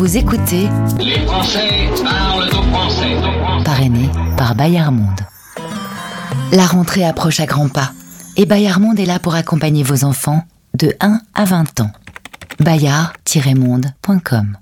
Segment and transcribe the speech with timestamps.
[0.00, 0.66] Vous écoutez
[0.98, 3.16] Les Français parlent au français.
[3.66, 4.08] Parrainé
[4.38, 5.20] par Bayard Monde.
[6.52, 7.92] La rentrée approche à grands pas
[8.38, 10.42] et Bayard Monde est là pour accompagner vos enfants
[10.72, 11.90] de 1 à 20 ans.
[12.60, 14.56] bayard-monde.com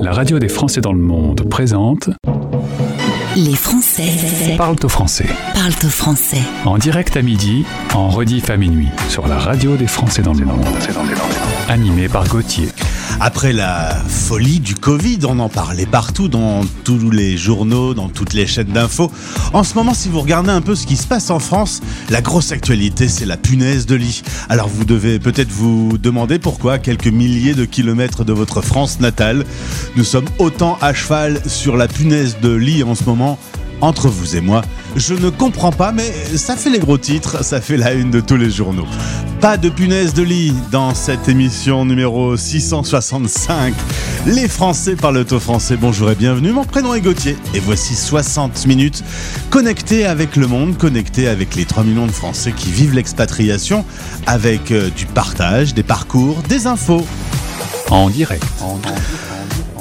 [0.00, 2.10] La radio des Français dans le monde présente
[3.36, 5.28] Les Français Parle au français.
[5.54, 6.42] parlent au français.
[6.64, 10.46] En direct à midi, en rediff à minuit, sur la radio des Français dans le
[10.46, 10.66] monde.
[11.68, 12.66] Animé par Gauthier.
[13.20, 18.32] Après la folie du Covid, on en parlait partout, dans tous les journaux, dans toutes
[18.32, 19.10] les chaînes d'infos.
[19.52, 21.80] En ce moment, si vous regardez un peu ce qui se passe en France,
[22.10, 24.22] la grosse actualité, c'est la punaise de lit.
[24.48, 29.44] Alors vous devez peut-être vous demander pourquoi, quelques milliers de kilomètres de votre France natale,
[29.96, 33.38] nous sommes autant à cheval sur la punaise de lit en ce moment.
[33.82, 34.62] Entre vous et moi,
[34.94, 38.20] je ne comprends pas, mais ça fait les gros titres, ça fait la une de
[38.20, 38.86] tous les journaux.
[39.40, 43.74] Pas de punaise de lit dans cette émission numéro 665.
[44.26, 45.76] Les Français parlent au français.
[45.76, 46.52] Bonjour et bienvenue.
[46.52, 49.02] Mon prénom est Gauthier et voici 60 minutes
[49.50, 53.84] connectées avec le monde, connectées avec les 3 millions de Français qui vivent l'expatriation
[54.28, 57.04] avec euh, du partage, des parcours, des infos.
[57.90, 58.44] En direct.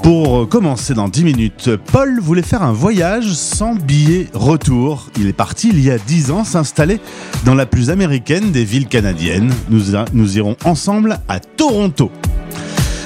[0.03, 5.07] Pour commencer dans 10 minutes, Paul voulait faire un voyage sans billet retour.
[5.19, 6.99] Il est parti il y a 10 ans s'installer
[7.45, 9.53] dans la plus américaine des villes canadiennes.
[9.69, 12.11] Nous, irons ensemble à Toronto.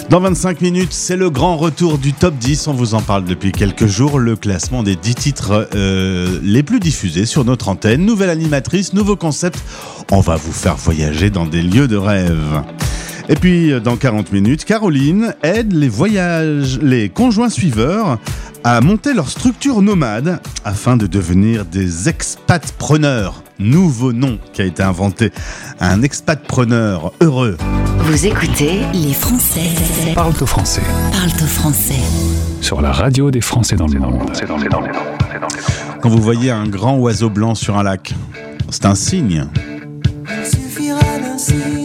[0.09, 2.67] Dans 25 minutes, c'est le grand retour du top 10.
[2.67, 4.17] On vous en parle depuis quelques jours.
[4.17, 8.05] Le classement des 10 titres euh, les plus diffusés sur notre antenne.
[8.05, 9.59] Nouvelle animatrice, nouveau concept.
[10.11, 12.63] On va vous faire voyager dans des lieux de rêve.
[13.27, 18.19] Et puis, dans 40 minutes, Caroline aide les voyages, les conjoints suiveurs
[18.63, 23.43] à monter leur structure nomade afin de devenir des expatpreneurs.
[23.57, 25.31] Nouveau nom qui a été inventé.
[25.79, 27.57] Un expatpreneur heureux.
[27.99, 29.69] Vous écoutez Les Français
[30.13, 30.81] Parle au français.
[31.11, 31.93] parlent au français.
[32.61, 34.31] Sur la radio des Français dans le monde.
[36.01, 38.13] Quand vous voyez un grand oiseau blanc sur un lac,
[38.69, 39.45] c'est un signe.
[40.27, 41.84] Il suffira d'un signe,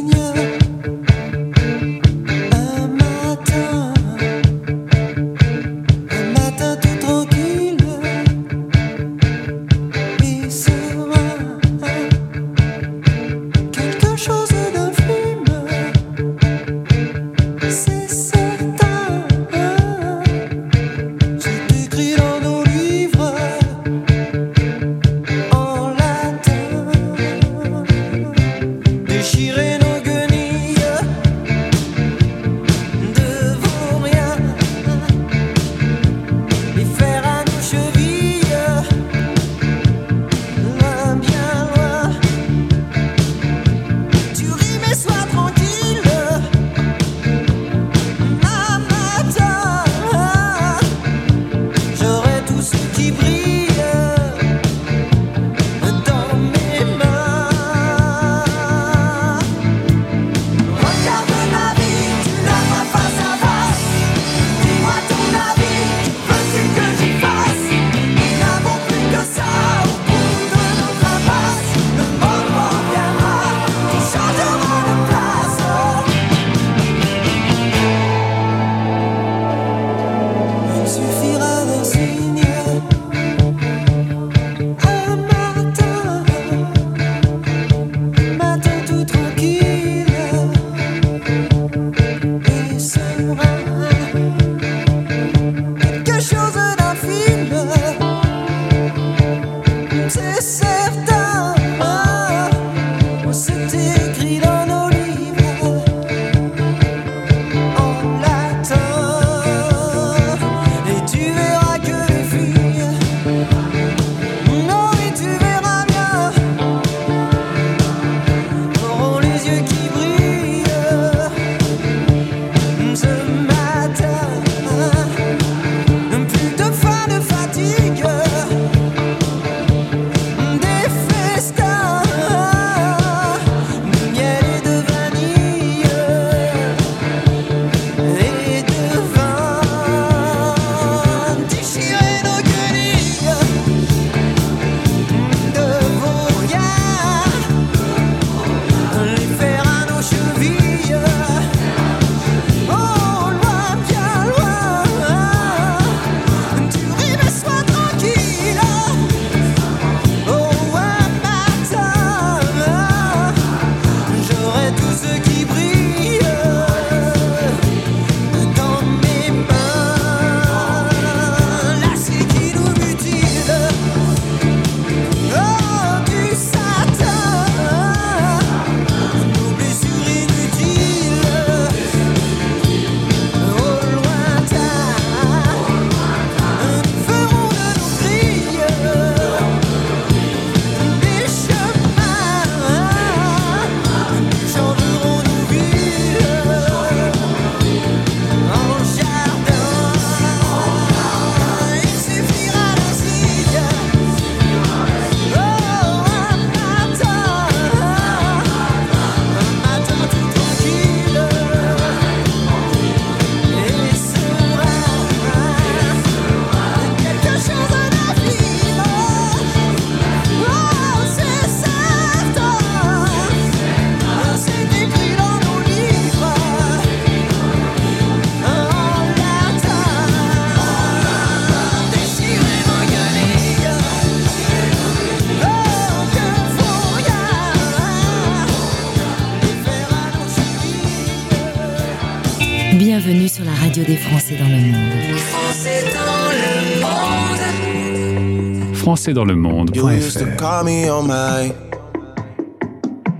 [249.00, 251.54] Français dans le You used to monde.fr call me on my.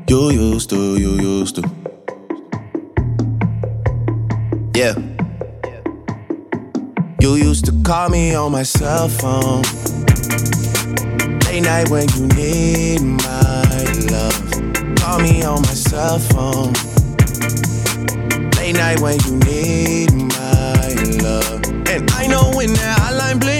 [0.08, 1.62] You used to, you used to.
[4.74, 4.94] Yeah.
[7.20, 9.62] You used to call me on my cell phone.
[11.46, 14.96] Late night when you need my love.
[14.96, 16.74] Call me on my cell phone.
[18.58, 20.88] Late night when you need my
[21.22, 21.64] love.
[21.88, 23.59] And I know when that hotline that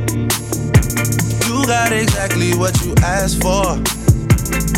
[1.65, 3.77] got exactly what you asked for.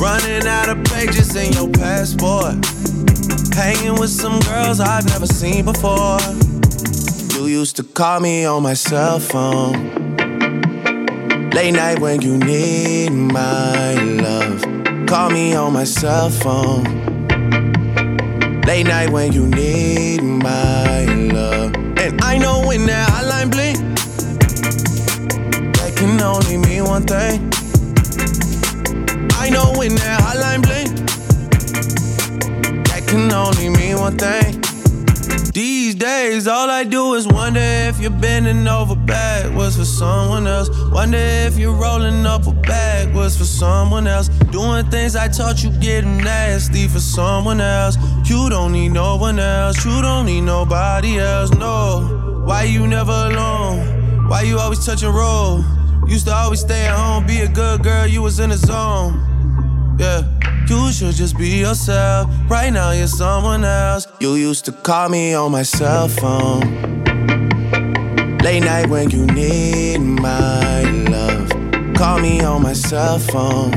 [0.02, 2.56] Running out of pages in your passport.
[3.54, 6.20] Hanging with some girls I've never seen before.
[7.36, 9.74] You used to call me on my cell phone.
[11.52, 14.62] Late night when you need my love.
[15.08, 16.84] Call me on my cell phone.
[18.66, 21.76] Late night when you need my love.
[21.98, 23.73] And I know when that hotline that
[26.04, 27.50] can only mean one thing.
[29.40, 30.90] I know when that hotline blink,
[32.90, 34.60] that can only mean one thing.
[35.54, 40.70] These days, all I do is wonder if you're bending over backwards for someone else.
[40.92, 44.28] Wonder if you're rolling up a backwards for someone else.
[44.52, 47.96] Doing things I taught you getting nasty for someone else.
[48.26, 49.86] You don't need no one else.
[49.86, 51.52] You don't need nobody else.
[51.52, 52.44] No.
[52.46, 54.28] Why you never alone?
[54.28, 55.64] Why you always touch and roll?
[56.08, 59.98] Used to always stay at home, be a good girl, you was in the zone.
[59.98, 60.24] Yeah,
[60.68, 62.30] you should just be yourself.
[62.50, 64.08] Right now, you're someone else.
[64.20, 66.62] You used to call me on my cell phone.
[68.40, 71.50] Late night when you need my love.
[71.96, 73.72] Call me on my cell phone.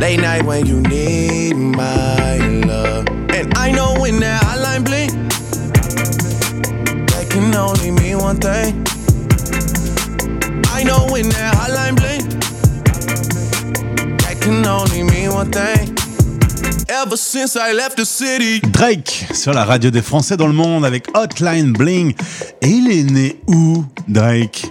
[0.00, 3.06] Late night when you need my love.
[3.34, 5.12] And I know when that hotline blink,
[7.10, 8.87] that can only mean one thing.
[10.78, 12.22] I know when that hotline blink,
[14.20, 15.92] that can only mean one thing.
[16.88, 20.84] Ever since I left the city, Drake sur la radio des Français dans le monde
[20.84, 22.14] avec Hotline Bling.
[22.62, 24.70] Et il est né où, Drake?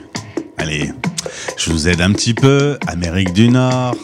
[0.57, 0.93] Allez,
[1.57, 2.77] je vous aide un petit peu.
[2.87, 3.95] Amérique du Nord,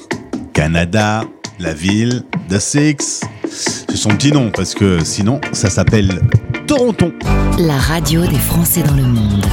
[0.52, 1.24] Canada,
[1.58, 3.22] la ville de Six.
[3.50, 6.22] C'est son petit nom parce que sinon ça s'appelle
[6.68, 7.14] Toronto.
[7.60, 9.46] La radio des Français dans le monde.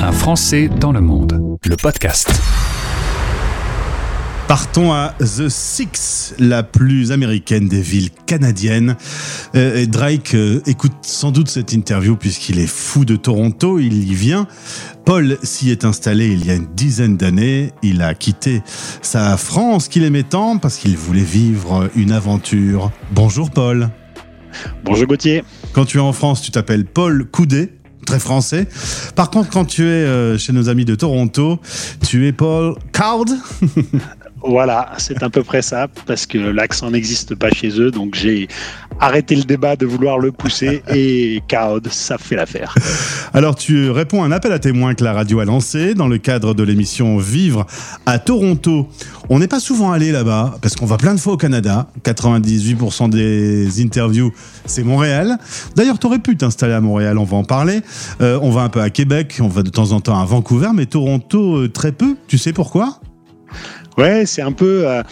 [0.00, 1.58] Un Français dans le monde.
[1.64, 2.30] Le podcast.
[4.46, 8.96] Partons à The Six, la plus américaine des villes canadiennes.
[9.56, 14.08] Euh, et Drake euh, écoute sans doute cette interview puisqu'il est fou de Toronto, il
[14.08, 14.46] y vient.
[15.04, 17.72] Paul s'y est installé il y a une dizaine d'années.
[17.82, 18.62] Il a quitté
[19.02, 22.92] sa France qu'il aimait tant parce qu'il voulait vivre une aventure.
[23.12, 23.90] Bonjour Paul.
[24.84, 25.44] Bonjour Gauthier.
[25.72, 27.77] Quand tu es en France, tu t'appelles Paul Coudet,
[28.08, 28.66] très français.
[29.14, 31.60] Par contre, quand tu es euh, chez nos amis de Toronto,
[32.06, 33.26] tu es Paul Card.
[34.42, 38.48] Voilà, c'est à peu près ça, parce que l'accent n'existe pas chez eux, donc j'ai
[39.00, 40.82] arrêter le débat, de vouloir le pousser.
[40.94, 42.74] et Chaos, ça fait l'affaire.
[43.32, 46.18] Alors tu réponds à un appel à témoins que la radio a lancé dans le
[46.18, 47.66] cadre de l'émission Vivre
[48.06, 48.88] à Toronto.
[49.28, 51.88] On n'est pas souvent allé là-bas parce qu'on va plein de fois au Canada.
[52.04, 54.32] 98% des interviews,
[54.66, 55.38] c'est Montréal.
[55.76, 57.80] D'ailleurs, tu aurais pu t'installer à Montréal, on va en parler.
[58.20, 60.70] Euh, on va un peu à Québec, on va de temps en temps à Vancouver,
[60.74, 62.16] mais Toronto, euh, très peu.
[62.26, 63.00] Tu sais pourquoi?
[63.98, 64.88] Ouais, c'est un peu.
[64.88, 65.02] euh,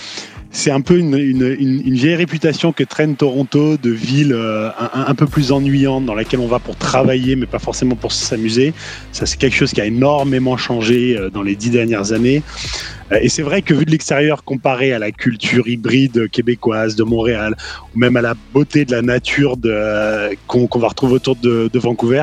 [0.53, 5.53] c'est un peu une, vieille réputation que traîne Toronto de ville euh, un, peu plus
[5.53, 8.73] ennuyante dans laquelle on va pour travailler mais pas forcément pour s'amuser.
[9.13, 12.43] Ça c'est quelque chose qui a énormément changé euh, dans les dix dernières années.
[13.21, 17.55] Et c'est vrai que vu de l'extérieur comparé à la culture hybride québécoise de Montréal
[17.95, 19.57] ou même à la beauté de la nature
[20.47, 22.23] qu'on va retrouver autour de Vancouver,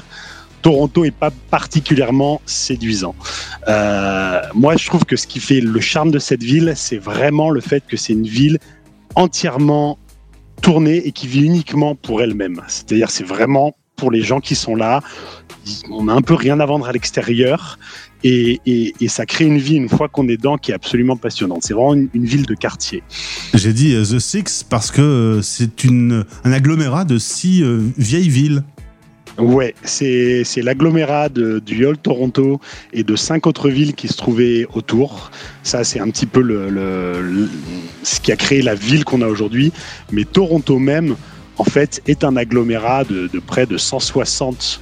[0.63, 3.13] Toronto est pas particulièrement séduisant.
[3.67, 7.51] Euh, moi, je trouve que ce qui fait le charme de cette ville, c'est vraiment
[7.51, 8.57] le fait que c'est une ville
[9.15, 9.99] entièrement
[10.61, 12.61] tournée et qui vit uniquement pour elle-même.
[12.67, 15.01] C'est-à-dire, c'est vraiment pour les gens qui sont là.
[15.91, 17.77] On n'a un peu rien à vendre à l'extérieur.
[18.23, 21.63] Et, ça crée une vie, une fois qu'on est dedans, qui est absolument passionnante.
[21.63, 23.03] C'est vraiment une, une ville de quartier.
[23.53, 27.61] J'ai dit euh, The Six parce que euh, c'est un agglomérat de six
[27.97, 28.63] vieilles villes.
[29.39, 32.59] Ouais, c'est c'est l'agglomérat de- du Old Toronto
[32.93, 35.31] et de cinq autres villes qui se trouvaient autour.
[35.63, 37.49] Ça, c'est un petit peu le,
[38.03, 39.73] ce qui a créé la ville qu'on a aujourd'hui.
[40.11, 41.15] Mais Toronto même,
[41.57, 44.81] en fait, est un agglomérat de, de près de 160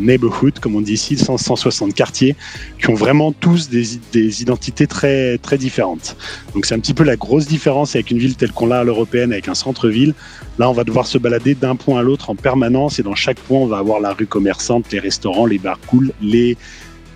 [0.00, 2.36] neighborhoods, comme on dit ici, 100 160 quartiers,
[2.78, 6.16] qui ont vraiment tous des, des identités très, très différentes.
[6.54, 8.84] Donc c'est un petit peu la grosse différence avec une ville telle qu'on l'a à
[8.84, 10.14] l'européenne, avec un centre-ville.
[10.58, 13.38] Là, on va devoir se balader d'un point à l'autre en permanence et dans chaque
[13.40, 16.56] point, on va avoir la rue commerçante, les restaurants, les bars cool, les,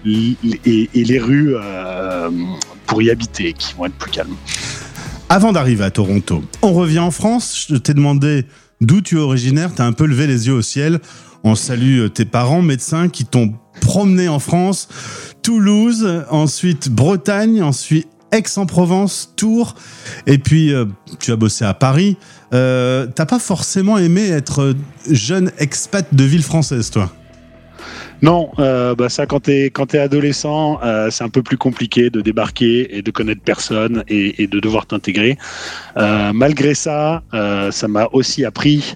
[0.05, 2.31] les- et, les rues euh,
[2.87, 4.37] pour y habiter qui vont être plus calmes.
[5.29, 7.67] Avant d'arriver à Toronto, on revient en France.
[7.69, 8.45] Je t'ai demandé
[8.81, 9.71] d'où tu es originaire.
[9.75, 11.01] T'as un peu levé les yeux au ciel.
[11.47, 14.89] On salue euh, tes parents médecins qui t'ont promené en France,
[15.45, 19.77] Toulouse, ensuite Bretagne, ensuite Aix-en-Provence, Tours,
[20.27, 20.87] et puis euh,
[21.21, 22.17] tu as bossé à Paris.
[22.53, 24.75] Euh, T'as pas forcément aimé être
[25.09, 27.13] jeune expat de ville française, toi?
[28.23, 32.97] Non, bah ça, quand t'es quand t'es adolescent, c'est un peu plus compliqué de débarquer
[32.97, 35.37] et de connaître personne et, de devoir t'intégrer.
[35.95, 37.23] Malgré ça,
[37.71, 38.95] ça m'a aussi appris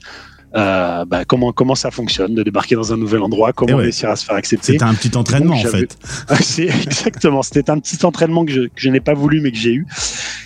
[0.56, 3.82] euh, bah, comment comment ça fonctionne de débarquer dans un nouvel endroit, comment Eh ouais.
[3.84, 4.72] réussir à se faire accepter?
[4.72, 5.96] C'était un petit entraînement, en Donc, fait.
[6.40, 7.42] c'est exactement.
[7.42, 9.86] C'était un petit entraînement que je, que je n'ai pas voulu, mais que j'ai eu.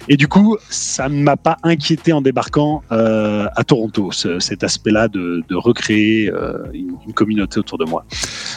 [0.09, 4.63] Et du coup, ça ne m'a pas inquiété en débarquant euh, à Toronto, ce- cet
[4.63, 8.05] aspect-là de, de recréer euh, une, une communauté autour de moi.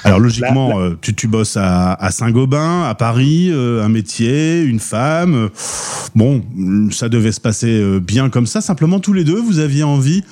[0.04, 5.50] Alors logiquement, tu, tu bosses à, à Saint-Gobain, à Paris, un métier, une femme.
[6.16, 6.44] Bon,
[6.92, 8.60] ça devait se passer bien comme ça.
[8.60, 10.24] Simplement, tous les deux, vous aviez envie,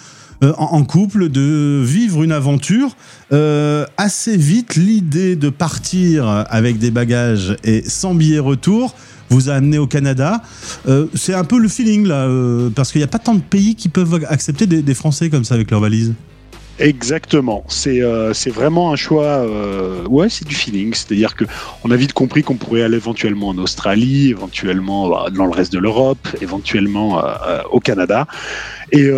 [0.43, 2.95] euh, en, couple, de vivre une aventure.
[3.31, 8.95] Euh, assez vite, l'idée de partir avec des bagages et sans billet retour
[9.29, 10.41] vous a amené au Canada.
[10.87, 13.41] Euh, C'est un peu le feeling là, euh, parce qu'il n'y a pas tant de
[13.41, 16.13] pays qui peuvent accepter des, des Français comme ça avec leurs valises.
[16.79, 17.63] Exactement.
[17.69, 19.23] C'est euh, vraiment un choix.
[19.23, 20.93] euh, ouais, c'est du feeling.
[20.93, 21.45] C'est-à-dire que
[21.83, 25.71] on a vite compris qu'on pourrait aller éventuellement en Australie, éventuellement bah, dans le reste
[25.71, 28.27] de l'Europe, éventuellement euh, euh, au Canada.
[28.91, 29.09] Et,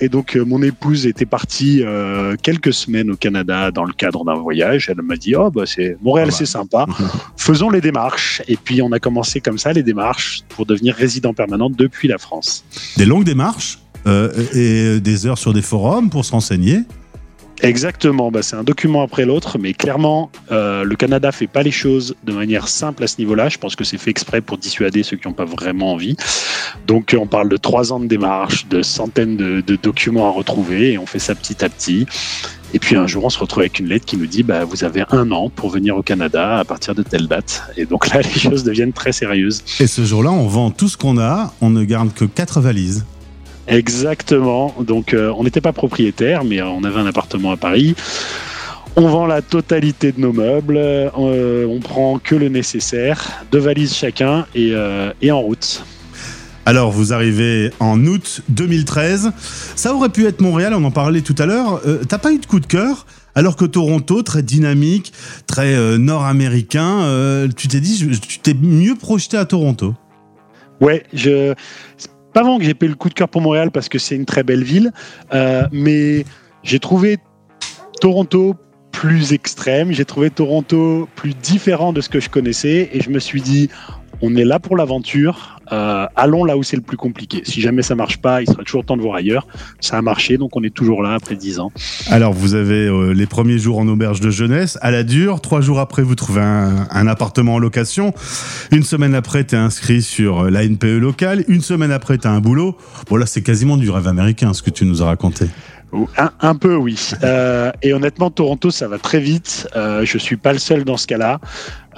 [0.00, 1.82] et donc mon épouse était partie
[2.42, 4.90] quelques semaines au Canada dans le cadre d'un voyage.
[4.90, 6.36] Elle m'a dit oh bah c'est Montréal, Ah bah.
[6.36, 6.86] c'est sympa.
[7.36, 8.42] Faisons les démarches.
[8.48, 12.18] Et puis on a commencé comme ça les démarches pour devenir résident permanent depuis la
[12.18, 12.64] France.
[12.96, 13.78] Des longues démarches
[14.54, 16.80] et des heures sur des forums pour se renseigner.
[17.62, 21.70] Exactement, bah, c'est un document après l'autre, mais clairement, euh, le Canada fait pas les
[21.70, 23.48] choses de manière simple à ce niveau-là.
[23.48, 26.16] Je pense que c'est fait exprès pour dissuader ceux qui n'ont pas vraiment envie.
[26.88, 30.92] Donc, on parle de trois ans de démarche, de centaines de, de documents à retrouver,
[30.92, 32.06] et on fait ça petit à petit.
[32.74, 34.82] Et puis un jour, on se retrouve avec une lettre qui nous dit bah, Vous
[34.84, 37.62] avez un an pour venir au Canada à partir de telle date.
[37.76, 39.62] Et donc là, les choses deviennent très sérieuses.
[39.78, 43.04] Et ce jour-là, on vend tout ce qu'on a, on ne garde que quatre valises.
[43.68, 44.74] Exactement.
[44.80, 47.94] Donc, euh, on n'était pas propriétaire, mais euh, on avait un appartement à Paris.
[48.96, 50.76] On vend la totalité de nos meubles.
[50.76, 55.84] euh, on prend que le nécessaire, deux valises chacun et, euh, et en route.
[56.66, 59.32] Alors, vous arrivez en août 2013.
[59.74, 61.80] Ça aurait pu être Montréal, on en parlait tout à l'heure.
[61.86, 65.12] Euh, T'as pas eu de coup de cœur alors que Toronto, très dynamique,
[65.46, 69.94] très euh, nord-américain, euh, tu t'es dit, tu t'es mieux projeté à Toronto?
[70.80, 71.54] Ouais, je.
[72.32, 74.16] Pas vraiment que j'ai pas eu le coup de cœur pour Montréal parce que c'est
[74.16, 74.92] une très belle ville,
[75.34, 76.24] euh, mais
[76.62, 77.18] j'ai trouvé
[78.00, 78.56] Toronto
[78.90, 83.18] plus extrême, j'ai trouvé Toronto plus différent de ce que je connaissais et je me
[83.18, 83.68] suis dit
[84.20, 85.60] on est là pour l'aventure.
[85.70, 87.42] Euh, allons là où c'est le plus compliqué.
[87.44, 89.46] Si jamais ça marche pas, il sera toujours temps de voir ailleurs.
[89.80, 91.72] Ça a marché, donc on est toujours là après 10 ans.
[92.10, 95.40] Alors, vous avez euh, les premiers jours en auberge de jeunesse, à la dure.
[95.40, 98.12] Trois jours après, vous trouvez un, un appartement en location.
[98.70, 101.44] Une semaine après, tu es inscrit sur euh, la NPE locale.
[101.48, 102.76] Une semaine après, tu as un boulot.
[103.08, 105.46] Bon, là, c'est quasiment du rêve américain, ce que tu nous as raconté.
[106.16, 107.10] Un, un peu, oui.
[107.22, 109.68] Euh, et honnêtement, Toronto, ça va très vite.
[109.76, 111.38] Euh, je suis pas le seul dans ce cas-là.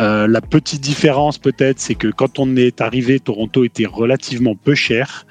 [0.01, 4.75] Euh, la petite différence, peut-être, c'est que quand on est arrivé, Toronto était relativement peu
[4.75, 5.27] cher.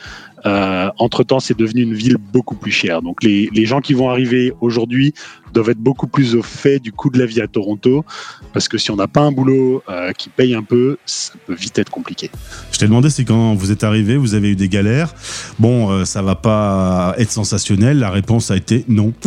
[0.45, 3.01] Euh, entre-temps, c'est devenu une ville beaucoup plus chère.
[3.01, 5.13] Donc, les, les gens qui vont arriver aujourd'hui
[5.53, 8.03] doivent être beaucoup plus au fait du coût de la vie à Toronto,
[8.51, 11.53] parce que si on n'a pas un boulot euh, qui paye un peu, ça peut
[11.53, 12.29] vite être compliqué.
[12.71, 15.13] Je t'ai demandé si quand vous êtes arrivé, vous avez eu des galères.
[15.59, 17.99] Bon, euh, ça va pas être sensationnel.
[17.99, 19.13] La réponse a été non.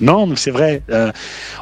[0.00, 0.82] Non, c'est vrai.
[0.90, 1.12] Euh,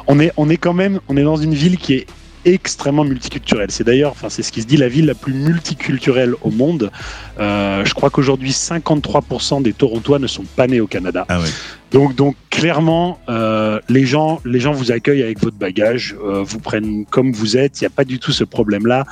[0.07, 2.07] on est, on est quand même, on est dans une ville qui est
[2.45, 3.71] extrêmement multiculturelle.
[3.71, 6.91] C'est d'ailleurs, enfin, c'est ce qui se dit, la ville la plus multiculturelle au monde.
[7.39, 11.25] Euh, je crois qu'aujourd'hui, 53% des Torontois ne sont pas nés au Canada.
[11.29, 11.47] Ah ouais.
[11.91, 16.59] Donc, donc clairement, euh, les gens, les gens vous accueillent avec votre bagage, euh, vous
[16.59, 17.79] prennent comme vous êtes.
[17.81, 19.05] Il n'y a pas du tout ce problème-là.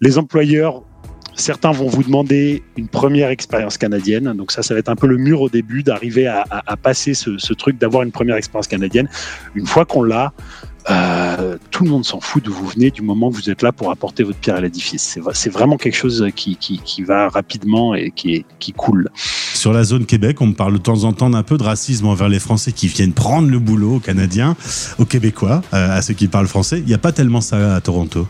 [0.00, 0.82] Les employeurs
[1.38, 4.32] Certains vont vous demander une première expérience canadienne.
[4.34, 6.76] Donc ça, ça va être un peu le mur au début d'arriver à, à- à
[6.78, 9.06] passer ce, ce truc d'avoir une première expérience canadienne.
[9.54, 10.32] Une fois qu'on l'a,
[10.90, 13.72] euh, tout le monde s'en fout d'où vous venez du moment que vous êtes là
[13.72, 15.18] pour apporter votre pierre à l'édifice.
[15.32, 19.08] C'est vraiment quelque chose qui, qui, qui va rapidement et qui, qui coule.
[19.14, 22.06] Sur la zone Québec, on me parle de temps en temps d'un peu de racisme
[22.06, 24.56] envers les Français qui viennent prendre le boulot aux Canadiens,
[24.98, 26.78] aux Québécois, euh, à ceux qui parlent français.
[26.78, 28.26] Il n'y a pas tellement ça à Toronto.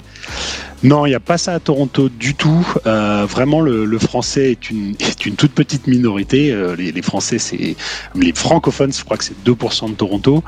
[0.83, 2.67] Non, il n'y a pas ça à Toronto du tout.
[2.87, 6.53] Euh, vraiment, le, français est une, est une toute petite minorité.
[6.53, 7.77] Euh, les, Français, c'est
[8.15, 10.45] les francophones, je crois que c'est 2% de Toronto.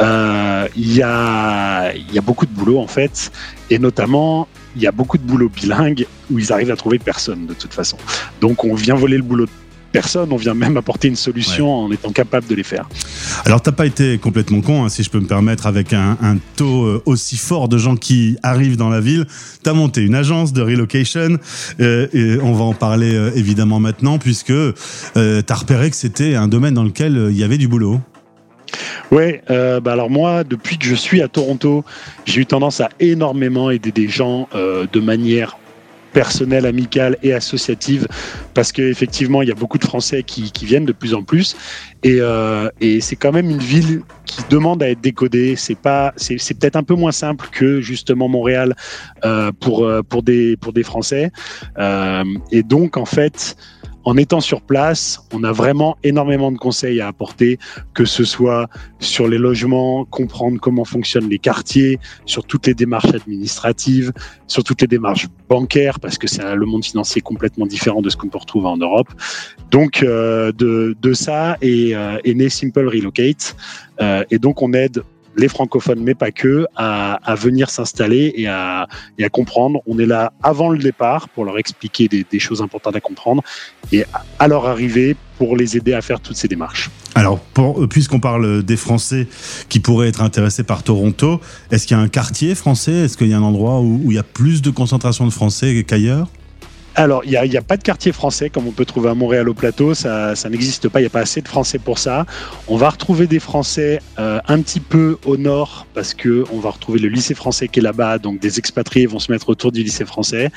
[0.00, 3.30] Euh, Il y, a, il y a beaucoup de boulot en fait,
[3.70, 7.46] et notamment il y a beaucoup de boulot bilingue où ils arrivent à trouver personne
[7.46, 7.96] de toute façon.
[8.40, 9.50] Donc on vient voler le boulot de
[9.92, 12.88] personne, on vient même apporter une solution en étant capable de les faire.
[13.44, 16.36] Alors, t'as pas été complètement con, hein, si je peux me permettre, avec un, un
[16.56, 19.26] taux euh, aussi fort de gens qui arrivent dans la ville.
[19.62, 21.38] T'as monté une agence de relocation,
[21.80, 24.74] euh, et on va en parler euh, évidemment maintenant, puisque euh,
[25.14, 28.00] t'as repéré que c'était un domaine dans lequel il y avait du boulot.
[29.10, 31.84] Ouais, euh, bah alors moi, depuis que je suis à Toronto,
[32.26, 35.56] j'ai eu tendance à énormément aider des gens euh, de manière
[36.12, 38.06] personnelle, amicale et associative,
[38.54, 41.56] parce qu'effectivement, il y a beaucoup de Français qui, qui viennent de plus en plus,
[42.02, 45.56] et, euh, et c'est quand même une ville qui demande à être décodée.
[45.56, 48.74] C'est pas, c'est, c'est peut-être un peu moins simple que justement Montréal
[49.24, 51.30] euh, pour euh, pour des pour des Français,
[51.78, 53.56] Euh, et donc en fait.
[54.08, 57.58] En étant sur place, on a vraiment énormément de conseils à apporter,
[57.92, 63.12] que ce soit sur les logements, comprendre comment fonctionnent les quartiers, sur toutes les démarches
[63.12, 64.14] administratives,
[64.46, 68.16] sur toutes les démarches bancaires, parce que c'est le monde financier complètement différent de ce
[68.16, 69.08] qu'on peut retrouver en Europe.
[69.70, 73.56] Donc, euh, de, ça est, euh, né Simple Relocate.
[74.00, 75.02] Euh, et donc, on aide
[75.38, 78.86] les francophones, mais pas que, à, venir s'installer et à,
[79.32, 79.80] comprendre.
[79.86, 83.42] On est là avant le départ pour leur expliquer des, choses importantes à comprendre
[83.92, 84.04] et
[84.38, 86.90] à- leur arrivée pour les aider à faire toutes ces démarches.
[87.14, 87.40] Alors,
[87.90, 89.28] puisqu'on parle des Français
[89.68, 92.92] qui pourraient être intéressés par Toronto, est-ce qu'il y a un quartier français?
[92.92, 95.32] Est-ce qu'il y a un endroit où, où il y a plus de concentration de
[95.32, 96.28] Français qu'ailleurs?
[96.98, 99.54] Alors, il n'y a, pas de quartier français comme on peut trouver à Montréal au
[99.54, 102.26] plateau, ça, n'existe pas, il n'y a pas assez de Français pour ça.
[102.66, 106.70] On va retrouver des Français euh, un petit peu au nord parce que on va
[106.70, 109.84] retrouver le lycée français qui est là-bas, donc des expatriés vont se mettre autour du
[109.84, 110.50] lycée français.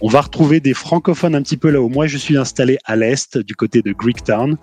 [0.00, 2.94] On va retrouver des francophones un petit peu là où moi je suis installé à
[2.94, 4.56] l'est, du côté de Greektown,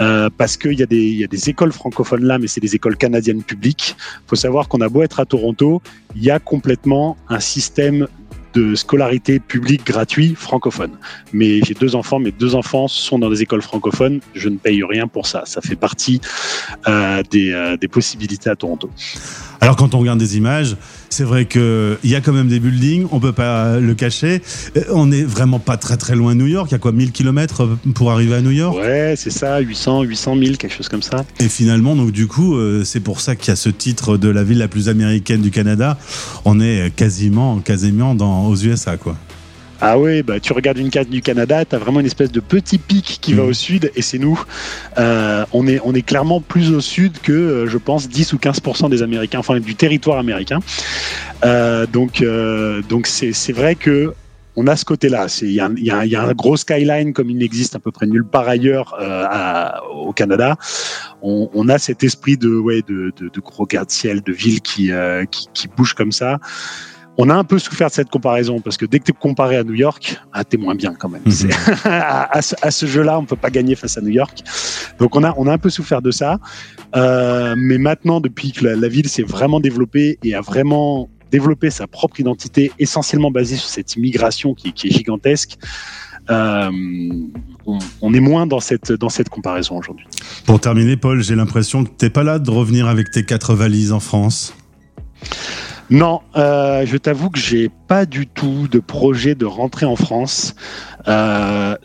[0.00, 3.42] euh, parce qu'il y, y a des écoles francophones là, mais c'est des écoles canadiennes
[3.42, 3.96] publiques.
[3.98, 5.82] Il faut savoir qu'on a beau être à Toronto,
[6.16, 8.08] il y a complètement un système
[8.54, 10.92] de scolarité publique gratuit francophone.
[11.32, 14.82] Mais j'ai deux enfants, mes deux enfants sont dans des écoles francophones, je ne paye
[14.84, 15.42] rien pour ça.
[15.46, 16.20] Ça fait partie
[16.88, 18.90] euh, des, euh, des possibilités à Toronto.
[19.60, 20.76] Alors quand on regarde des images,
[21.14, 24.42] c'est vrai qu'il y a quand même des buildings, on peut pas le cacher.
[24.76, 26.66] Euh, On n'est vraiment pas très très loin de New York.
[26.70, 28.76] Il y a quoi 1000 km pour arriver à New York?
[28.76, 31.24] Ouais, c'est ça, 800, 800 000, quelque chose comme ça.
[31.38, 34.28] Et finalement, donc du coup, euh, c'est pour ça qu'il y a ce titre de
[34.28, 35.96] la ville la plus américaine du Canada.
[36.44, 39.16] On est quasiment, quasiment dans, aux USA, quoi.
[39.80, 42.40] Ah oui, bah, tu regardes une carte du Canada, tu as vraiment une espèce de
[42.40, 43.48] petit pic qui va Mhm.
[43.48, 44.40] au sud et c'est nous.
[44.98, 48.38] Euh, on, est, on est clairement plus au sud que, euh, je pense, 10 ou
[48.38, 50.60] 15% des Américains, enfin du territoire américain.
[51.44, 54.14] Euh, donc euh, donc c'est vrai que
[54.56, 55.26] on a ce côté-là.
[55.42, 57.28] Il y, a un- il y a un- il y a un gros skyline comme
[57.28, 60.56] il n'existe à peu près nulle part ailleurs euh, à- au Canada.
[61.22, 64.92] On, on a cet esprit de, ouais, de, de, de gros gratte-ciel, de ville qui,
[64.92, 66.38] euh, qui, qui bouge comme ça.
[67.16, 69.56] On a un peu souffert de cette comparaison parce que dès que tu es comparé
[69.56, 71.22] à New York, ah, t'es moins bien quand même.
[71.24, 71.50] Mhm.
[71.84, 74.42] À, à ce, jeu-là, on peut pas gagner face à New York.
[74.98, 76.38] Donc on a, on a un peu souffert de ça.
[76.96, 81.70] Euh, mais maintenant, depuis que la, la ville s'est vraiment développée et a vraiment développé
[81.70, 85.58] sa propre identité, essentiellement basée sur cette immigration qui, qui est gigantesque,
[86.30, 86.70] euh,
[87.66, 90.06] on, on est moins dans cette, dans cette comparaison aujourd'hui.
[90.46, 93.92] Pour terminer, Paul, j'ai l'impression que t'es pas là de revenir avec tes quatre valises
[93.92, 94.54] en France?
[95.90, 100.54] Non, euh, je t'avoue que j'ai pas du tout de projet de rentrer en France.
[101.08, 101.76] Euh,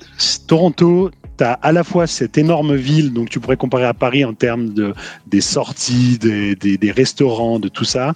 [0.47, 4.23] Toronto, tu as à la fois cette énorme ville, donc tu pourrais comparer à Paris
[4.23, 4.93] en termes de,
[5.27, 8.13] des sorties, des, des, des restaurants, de tout ça,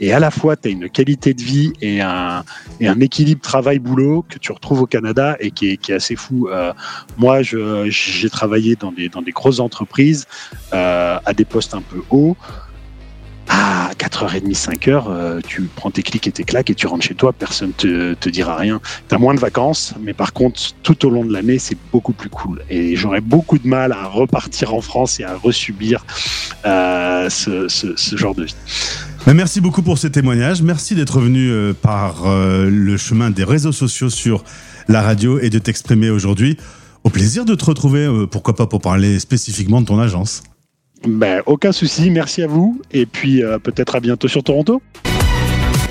[0.00, 2.44] et à la fois tu as une qualité de vie et un,
[2.80, 6.16] et un équilibre travail-boulot que tu retrouves au Canada et qui est, qui est assez
[6.16, 6.48] fou.
[6.48, 6.72] Euh,
[7.16, 10.26] moi, j'ai travaillé dans des, dans des grosses entreprises
[10.74, 12.36] euh, à des postes un peu hauts.
[13.48, 17.14] À 4h30, 5h, euh, tu prends tes clics et tes claques et tu rentres chez
[17.14, 18.80] toi, personne te, te dira rien.
[19.08, 22.12] Tu as moins de vacances, mais par contre, tout au long de l'année, c'est beaucoup
[22.12, 22.62] plus cool.
[22.70, 26.06] Et j'aurais beaucoup de mal à repartir en France et à resubir
[26.64, 28.54] euh, ce, ce- genre de vie.
[29.26, 30.62] Merci beaucoup pour ces témoignages.
[30.62, 34.44] Merci d'être venu euh, par le chemin des réseaux sociaux sur
[34.88, 36.56] la radio et de t'exprimer aujourd'hui.
[37.04, 40.42] Au plaisir de te retrouver, pourquoi pas pour parler spécifiquement de ton agence.
[41.06, 42.80] Ben, aucun souci, merci à vous.
[42.92, 44.82] Et puis euh, peut-être à bientôt sur Toronto.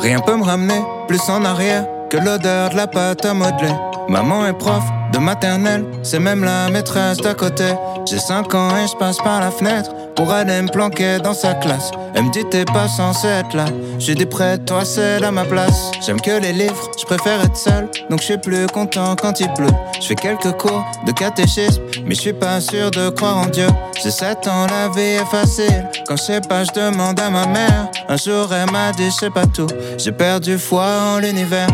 [0.06, 3.74] Rien peut me ramener plus en arrière que l'odeur de la pâte à modeler.
[4.08, 7.74] Maman est prof de maternelle, c'est même la maîtresse d'à côté.
[8.06, 11.56] J'ai 5 ans et je passe par la fenêtre pour aller me planquer dans sa
[11.56, 11.90] classe.
[12.14, 13.66] Elle me dit t'es pas censé être là.
[13.98, 15.90] J'ai dit de toi, c'est à ma place.
[16.06, 19.52] J'aime que les livres, je préfère être seul, donc je suis plus content quand il
[19.54, 19.74] pleut.
[20.00, 23.70] Je fais quelques cours de catéchisme, mais je suis pas sûr de croire en Dieu.
[24.04, 25.90] J'ai 7 ans, la vie est facile.
[26.08, 27.88] Quand je sais pas, je demande à ma mère.
[28.08, 29.68] Un jour, elle m'a dit, sais pas tout.
[29.98, 31.68] J'ai perdu foi en l'univers.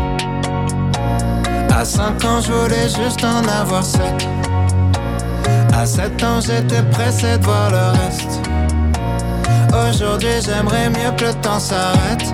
[1.69, 4.01] À 5 ans, je voulais juste en avoir 7.
[5.73, 8.39] À 7 ans, j'étais pressé de voir le reste.
[9.89, 12.33] Aujourd'hui, j'aimerais mieux que le temps s'arrête.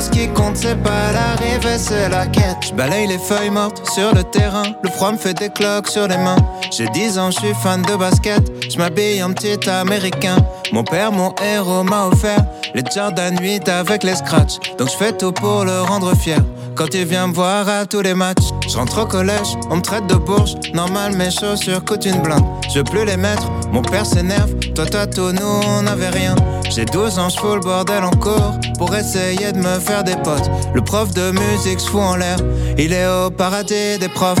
[0.00, 2.56] Ce qui compte, c'est pas l'arrivée, c'est la quête.
[2.68, 4.64] Je balaye les feuilles mortes sur le terrain.
[4.82, 6.36] Le froid me fait des cloques sur les mains.
[6.70, 8.42] J'ai 10 ans, je suis fan de basket.
[8.70, 10.36] Je m'habille en petit américain.
[10.72, 14.58] Mon père, mon héros, m'a offert les Jordan 8 avec les scratchs.
[14.78, 16.40] Donc je fais tout pour le rendre fier.
[16.74, 19.82] Quand il vient me voir à tous les matchs, je rentre au collège, on me
[19.82, 20.54] traite de bourge.
[20.74, 22.44] Normal, mes chaussures coûtent une blinde.
[22.68, 24.52] Je veux plus les mettre, mon père s'énerve.
[24.74, 26.34] Toi, toi, tout, nous, on n'avait rien.
[26.70, 30.50] J'ai 12 ans, je le bordel en cours pour essayer de me faire des potes.
[30.74, 32.38] Le prof de musique se fout en l'air,
[32.78, 34.38] il est au paradis des profs.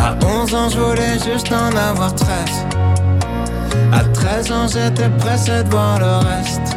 [0.00, 2.28] À 11 ans, je voulais juste en avoir 13.
[3.92, 6.76] À 13 ans, j'étais pressé de voir le reste.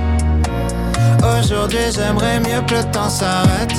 [1.40, 3.74] Aujourd'hui, j'aimerais mieux que le temps s'arrête.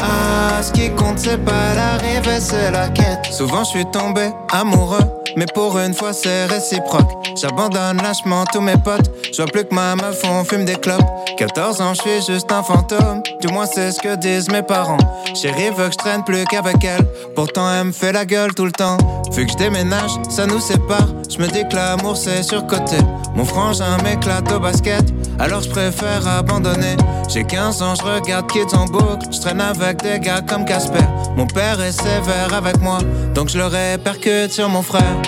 [0.00, 3.26] Ah, ce qui compte, c'est pas l'arrivée, c'est la quête.
[3.30, 5.04] Souvent, je suis tombé amoureux,
[5.36, 7.10] mais pour une fois, c'est réciproque.
[7.40, 9.10] J'abandonne lâchement tous mes potes.
[9.30, 11.04] Je vois plus que ma meuf, on fume des clopes.
[11.36, 13.22] 14 ans, je suis juste un fantôme.
[13.40, 14.96] Du moins, c'est ce que disent mes parents.
[15.34, 17.06] Chérie veut que je traîne plus qu'avec elle.
[17.34, 18.96] Pourtant, elle me fait la gueule tout le temps.
[19.32, 21.08] Vu que je déménage, ça nous sépare.
[21.28, 22.98] Je me dis que l'amour, c'est surcoté.
[23.34, 25.04] Mon frangin m'éclate au basket.
[25.38, 26.96] Alors je préfère abandonner.
[27.28, 29.26] J'ai 15 ans, je regarde Kids en boucle.
[29.30, 31.04] Je traîne avec des gars comme Casper.
[31.36, 32.98] Mon père est sévère avec moi,
[33.34, 35.20] donc je le répercute sur mon frère.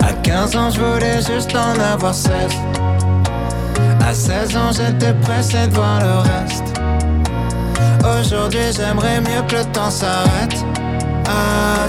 [0.00, 2.32] À 15 ans, je voulais juste en avoir 16.
[4.06, 6.64] À 16 ans, j'étais pressé de voir le reste.
[8.20, 10.64] Aujourd'hui, j'aimerais mieux que le temps s'arrête.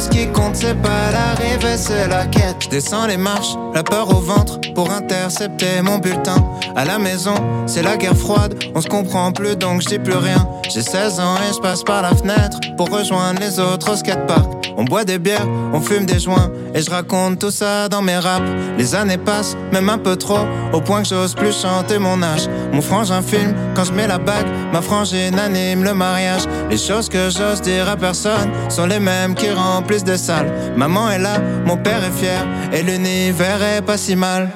[0.04, 2.68] Ce qui compte, c'est pas l'arrivée, c'est la quête.
[2.70, 6.44] Descends les marches, la peur au ventre pour intercepter mon bulletin.
[6.76, 7.36] À la maison,
[7.68, 10.46] c'est la guerre froide, on se comprend plus donc je dis plus rien.
[10.70, 14.63] J'ai 16 ans et je passe par la fenêtre pour rejoindre les autres au skatepark.
[14.78, 18.18] On boit des bières, on fume des joints et je raconte tout ça dans mes
[18.18, 18.50] raps.
[18.78, 22.48] Les années passent, même un peu trop, au point que j'ose plus chanter mon âge.
[22.72, 26.44] Mon frangin filme quand je mets la bague, ma frangine anime le mariage.
[26.70, 30.52] Les choses que j'ose dire à personne sont les mêmes qui remplissent des salles.
[30.76, 34.50] Maman est là, mon père est fier et l'univers est pas si mal.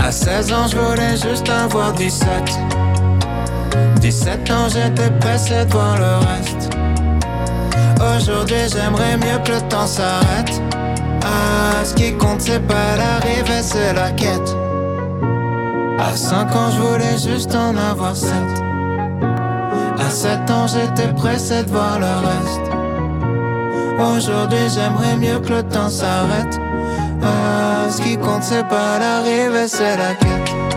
[0.00, 2.26] À 16 ans, je voulais juste avoir 17.
[4.00, 6.70] 17 ans j'étais pressé voir le reste.
[8.00, 10.62] Aujourd'hui j'aimerais mieux que le temps s'arrête.
[11.22, 14.56] Ah ce qui compte c'est pas l'arrivée c'est la quête.
[15.98, 18.32] À 5 ans je voulais juste en avoir 7
[19.98, 22.68] À 7 ans j'étais pressé de voir le reste.
[23.98, 26.58] Aujourd'hui j'aimerais mieux que le temps s'arrête.
[27.22, 30.67] Ah, Ce qui compte c'est pas l'arrivée c'est la quête.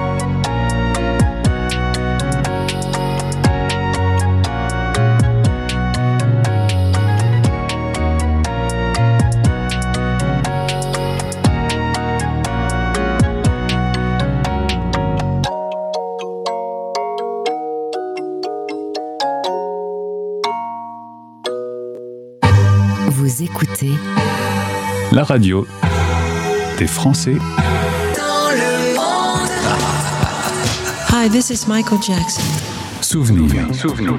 [23.53, 23.91] écoutez
[25.11, 25.67] la radio
[26.77, 29.49] des Français dans le monde.
[31.11, 32.41] Hi, this is Michael Jackson.
[33.01, 33.51] Souvenir.
[33.73, 34.13] Souvenir.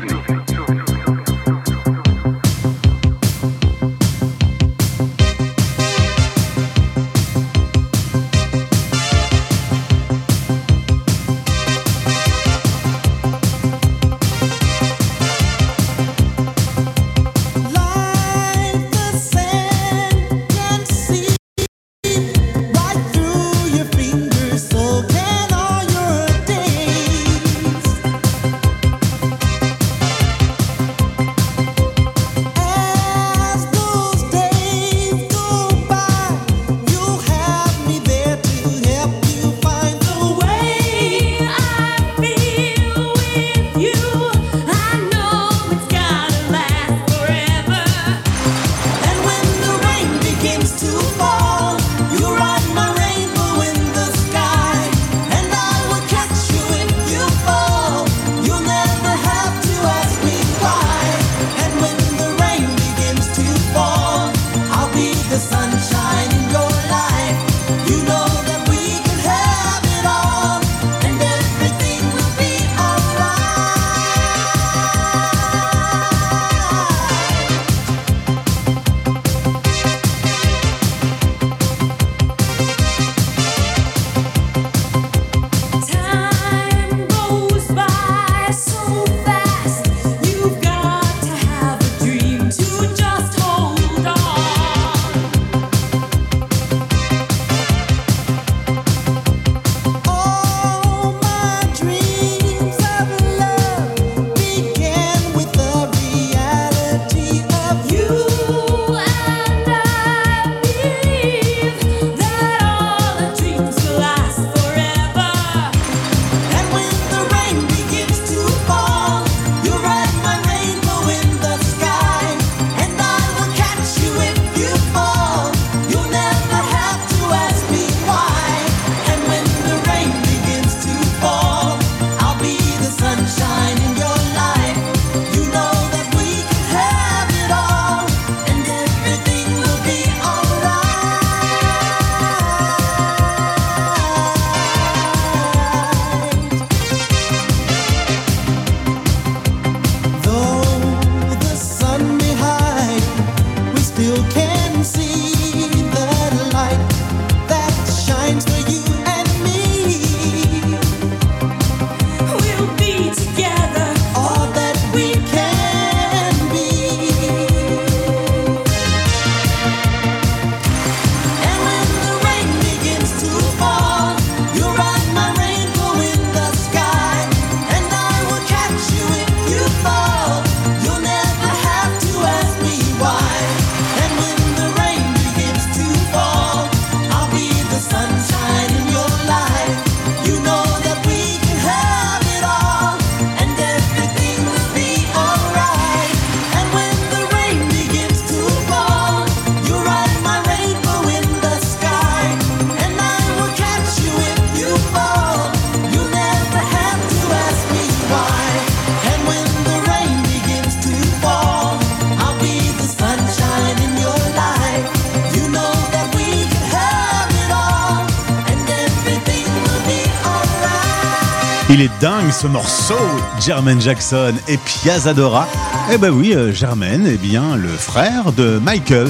[222.53, 222.99] morceau
[223.41, 225.49] Jermaine Jackson et Piazzadora.
[225.91, 229.09] Eh ben oui, euh, Jermaine, eh bien le frère de Michael.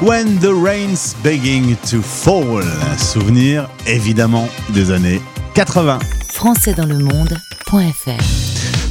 [0.00, 2.64] When the rain's begging to fall.
[2.96, 5.20] Souvenir évidemment des années
[5.54, 5.98] 80.
[6.32, 8.22] Français dans le monde.fr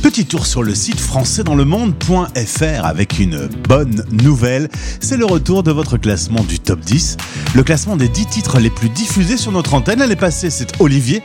[0.04, 4.68] Petit tour sur le site françaisdanslemonde.fr avec une bonne nouvelle,
[5.00, 7.16] c'est le retour de votre classement du top 10.
[7.56, 10.00] Le classement des 10 titres les plus diffusés sur notre antenne.
[10.00, 11.22] L'année passée, c'est Olivier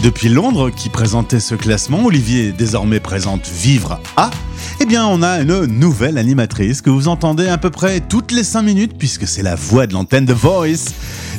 [0.00, 2.04] depuis Londres qui présentait ce classement.
[2.04, 4.30] Olivier désormais présente Vivre à.
[4.78, 8.44] Eh bien, on a une nouvelle animatrice que vous entendez à peu près toutes les
[8.44, 10.92] 5 minutes puisque c'est la voix de l'antenne de Voice.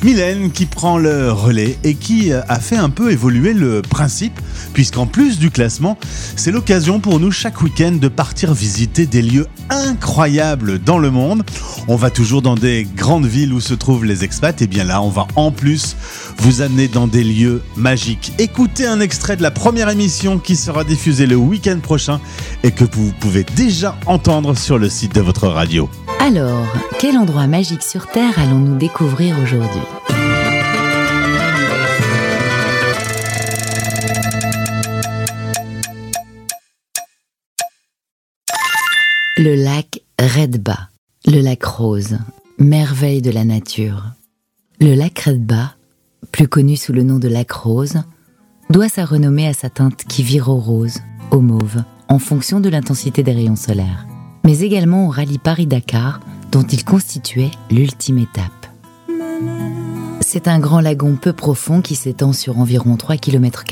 [0.04, 4.39] Mylène qui prend le relais et qui a fait un peu évoluer le principe,
[4.73, 5.97] puisqu'en plus du classement,
[6.36, 11.43] c'est l'occasion pour nous chaque week-end de partir visiter des lieux incroyables dans le monde.
[11.88, 15.02] On va toujours dans des grandes villes où se trouvent les expats, et bien là,
[15.02, 15.95] on va en plus
[16.38, 18.34] vous amener dans des lieux magiques.
[18.38, 22.19] Écoutez un extrait de la première émission qui sera diffusée le week-end prochain
[22.63, 25.90] et que vous pouvez déjà entendre sur le site de votre radio.
[26.20, 26.66] Alors,
[27.00, 29.82] quel endroit magique sur Terre allons-nous découvrir aujourd'hui?
[39.38, 40.90] Le lac Redba,
[41.28, 42.18] le lac rose,
[42.58, 44.04] merveille de la nature.
[44.80, 45.76] Le lac Redba,
[46.32, 48.02] plus connu sous le nom de lac rose,
[48.70, 51.00] doit sa renommée à sa teinte qui vire au rose,
[51.32, 54.08] au mauve, en fonction de l'intensité des rayons solaires,
[54.46, 56.20] mais également au rallye Paris-Dakar,
[56.52, 58.52] dont il constituait l'ultime étape.
[60.22, 63.63] C'est un grand lagon peu profond qui s'étend sur environ 3 km,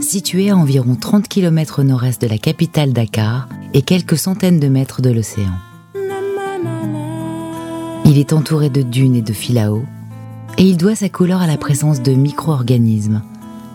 [0.00, 4.68] situé à environ 30 km au nord-est de la capitale Dakar et quelques centaines de
[4.68, 5.54] mètres de l'océan.
[8.04, 9.84] Il est entouré de dunes et de filao,
[10.58, 13.22] et il doit sa couleur à la présence de micro-organismes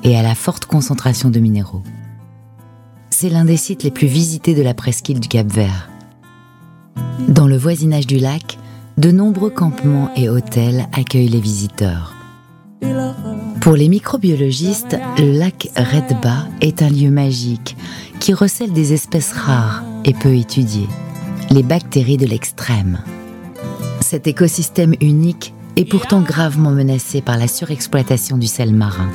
[0.04, 1.82] et à la forte concentration de minéraux.
[3.18, 5.90] C'est l'un des sites les plus visités de la presqu'île du Cap-Vert.
[7.30, 8.58] Dans le voisinage du lac,
[8.98, 12.14] de nombreux campements et hôtels accueillent les visiteurs.
[13.62, 17.78] Pour les microbiologistes, le lac Redba est un lieu magique
[18.20, 20.90] qui recèle des espèces rares et peu étudiées,
[21.52, 23.00] les bactéries de l'extrême.
[24.02, 29.10] Cet écosystème unique est pourtant gravement menacé par la surexploitation du sel marin.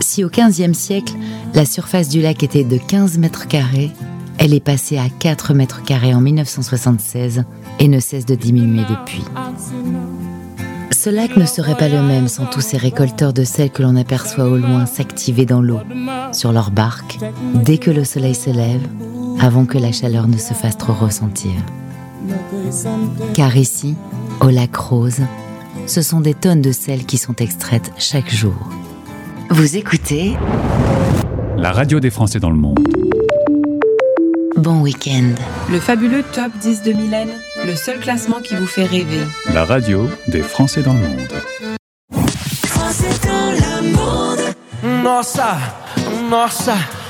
[0.00, 1.14] Si au XVe siècle,
[1.54, 3.90] la surface du lac était de 15 mètres carrés,
[4.38, 7.44] elle est passée à 4 mètres carrés en 1976
[7.78, 9.22] et ne cesse de diminuer depuis.
[10.90, 13.96] Ce lac ne serait pas le même sans tous ces récolteurs de sel que l'on
[13.96, 15.80] aperçoit au loin s'activer dans l'eau,
[16.32, 17.18] sur leurs barques,
[17.54, 18.82] dès que le soleil se lève,
[19.38, 21.52] avant que la chaleur ne se fasse trop ressentir.
[23.34, 23.94] Car ici,
[24.40, 25.20] au lac Rose,
[25.86, 28.68] ce sont des tonnes de sel qui sont extraites chaque jour.
[29.52, 30.36] Vous écoutez
[31.56, 32.78] La radio des Français dans le monde.
[34.56, 35.34] Bon Week-end.
[35.68, 37.30] Le fabuleux top 10 de Mylène,
[37.66, 39.24] le seul classement qui vous fait rêver.
[39.52, 41.32] La radio des Français dans le monde.
[45.02, 45.58] Nossa,
[46.30, 46.76] nossa,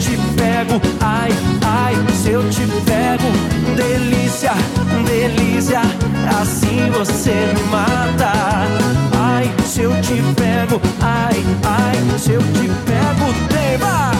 [0.00, 1.30] Te pego, ai,
[1.62, 3.30] ai, se eu te pego,
[3.76, 4.52] delícia,
[5.04, 5.82] delícia,
[6.40, 8.32] assim você me mata.
[9.14, 14.10] Ai, se eu te pego, ai, ai, se eu te pego, tema.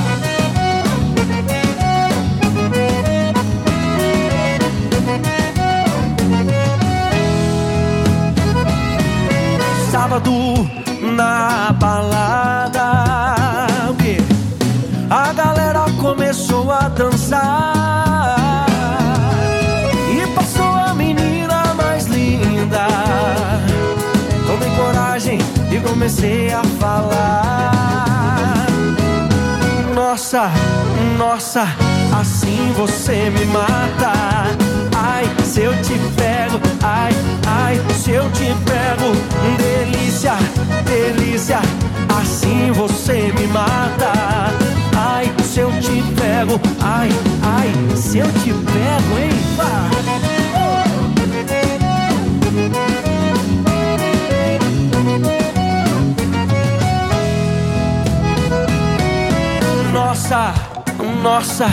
[9.91, 10.69] Sábado
[11.17, 13.40] na balada,
[16.89, 18.67] dançar
[20.13, 22.87] e passou a menina mais linda.
[24.47, 25.39] Tomei coragem
[25.71, 28.67] e comecei a falar.
[29.95, 30.51] Nossa,
[31.17, 31.63] nossa,
[32.19, 34.13] assim você me mata.
[34.97, 37.13] Ai, se eu te pego, ai,
[37.47, 39.15] ai, se eu te pego,
[39.57, 40.35] delícia,
[40.85, 41.61] delícia,
[42.21, 44.80] assim você me mata.
[45.21, 47.11] Ai, se eu te pego, ai,
[47.43, 49.29] ai, se eu te pego, hein?
[49.55, 49.91] Pá.
[59.93, 60.55] Nossa,
[61.23, 61.67] nossa,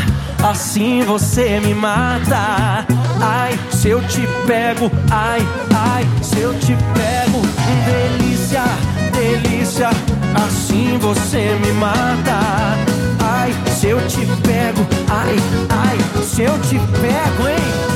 [0.44, 2.86] assim você me mata.
[3.22, 5.40] Ai, se eu te pego, ai,
[5.74, 7.42] ai, se eu te pego,
[7.86, 8.66] delícia,
[9.14, 9.90] delícia,
[10.36, 12.87] assim você me mata.
[13.28, 15.36] Ai, se eu te pego, ai,
[15.70, 17.88] ai, se eu te pego, hein?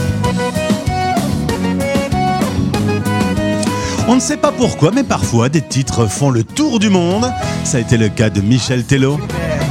[4.08, 7.32] On ne sait pas pourquoi, mais parfois des titres font le tour du monde.
[7.64, 9.18] Ça a été le cas de Michel Tello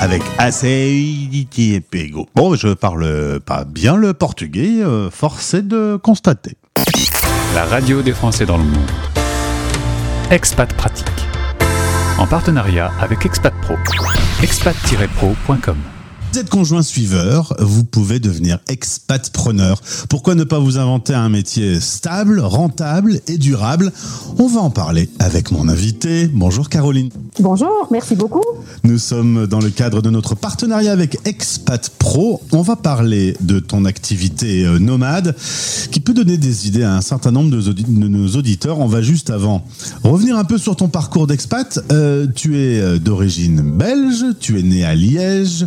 [0.01, 2.27] avec Aceiti et Pego.
[2.35, 6.57] Bon, je parle pas bien le portugais, euh, force est de constater.
[7.55, 8.91] La radio des Français dans le monde.
[10.31, 11.30] Expat Pratique.
[12.21, 13.77] En partenariat avec Expat Pro.
[14.43, 16.00] expat-pro.com.
[16.33, 19.83] Vous êtes conjoint suiveur, vous pouvez devenir expat-preneur.
[20.09, 23.93] Pourquoi ne pas vous inventer un métier stable, rentable et durable?
[24.39, 26.29] On va en parler avec mon invité.
[26.29, 27.11] Bonjour Caroline.
[27.41, 28.45] Bonjour, merci beaucoup.
[28.85, 32.41] Nous sommes dans le cadre de notre partenariat avec Expat Pro.
[32.53, 35.35] On va parler de ton activité euh, nomade
[35.91, 38.79] qui peut donner des idées à un certain nombre de nos auditeurs.
[38.79, 39.65] On va juste avant
[40.05, 41.81] revenir un peu sur ton parcours d'expat.
[41.91, 45.67] Euh, tu es euh, d'origine belge, tu es né à Liège,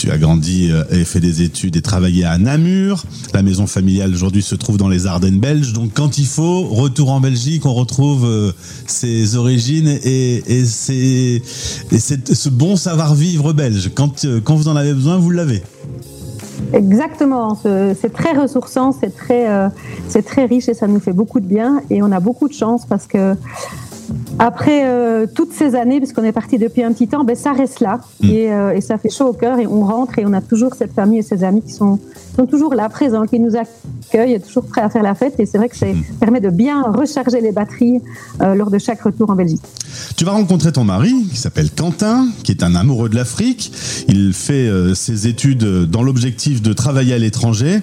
[0.00, 3.04] tu as grandi euh, et fait des études et travaillé à Namur.
[3.34, 5.74] La maison familiale aujourd'hui se trouve dans les Ardennes belges.
[5.74, 8.52] Donc quand il faut, retour en Belgique, on retrouve euh,
[8.86, 13.90] ses origines et, et, ce bon savoir-vivre belge.
[13.94, 15.62] Quand, euh, quand vous en avez besoin, vous l'avez.
[16.72, 21.82] Exactement, ce- c'est très ressourçant, c'est très riche et ça nous fait beaucoup de bien.
[21.90, 23.34] Et on a beaucoup de chance parce que
[24.38, 27.80] après euh, toutes ces années, puisqu'on est parti depuis un petit temps, ben, ça reste
[27.80, 30.40] là et, euh, et ça fait chaud au cœur et on rentre et on a
[30.40, 31.98] toujours cette famille et ces amis qui sont,
[32.36, 35.38] sont toujours là, présents, qui nous accueillent, toujours prêts à faire la fête.
[35.38, 35.86] Et c'est vrai que ça
[36.18, 38.00] permet de bien recharger les batteries
[38.40, 39.62] euh, lors de chaque retour en Belgique.
[40.20, 43.72] Tu vas rencontrer ton mari, qui s'appelle Quentin, qui est un amoureux de l'Afrique.
[44.06, 47.80] Il fait euh, ses études dans l'objectif de travailler à l'étranger.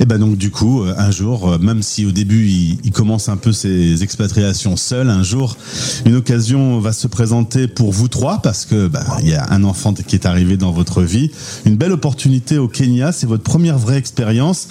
[0.00, 2.48] Et ben donc du coup, euh, un jour, euh, même si au début
[2.82, 5.58] il, commence un peu ses expatriations seul, un jour,
[6.06, 9.62] une occasion va se présenter pour vous trois parce que bah, il y a un
[9.62, 11.32] enfant qui est arrivé dans votre vie.
[11.66, 14.68] Une belle opportunité au Kenya, c'est votre première vraie expérience.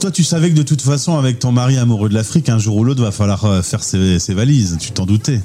[0.00, 2.74] Toi, tu savais que de toute façon, avec ton mari amoureux de l'Afrique, un jour
[2.74, 4.78] ou l'autre, va falloir euh, faire ses valises.
[4.80, 5.40] Tu t'en doutais.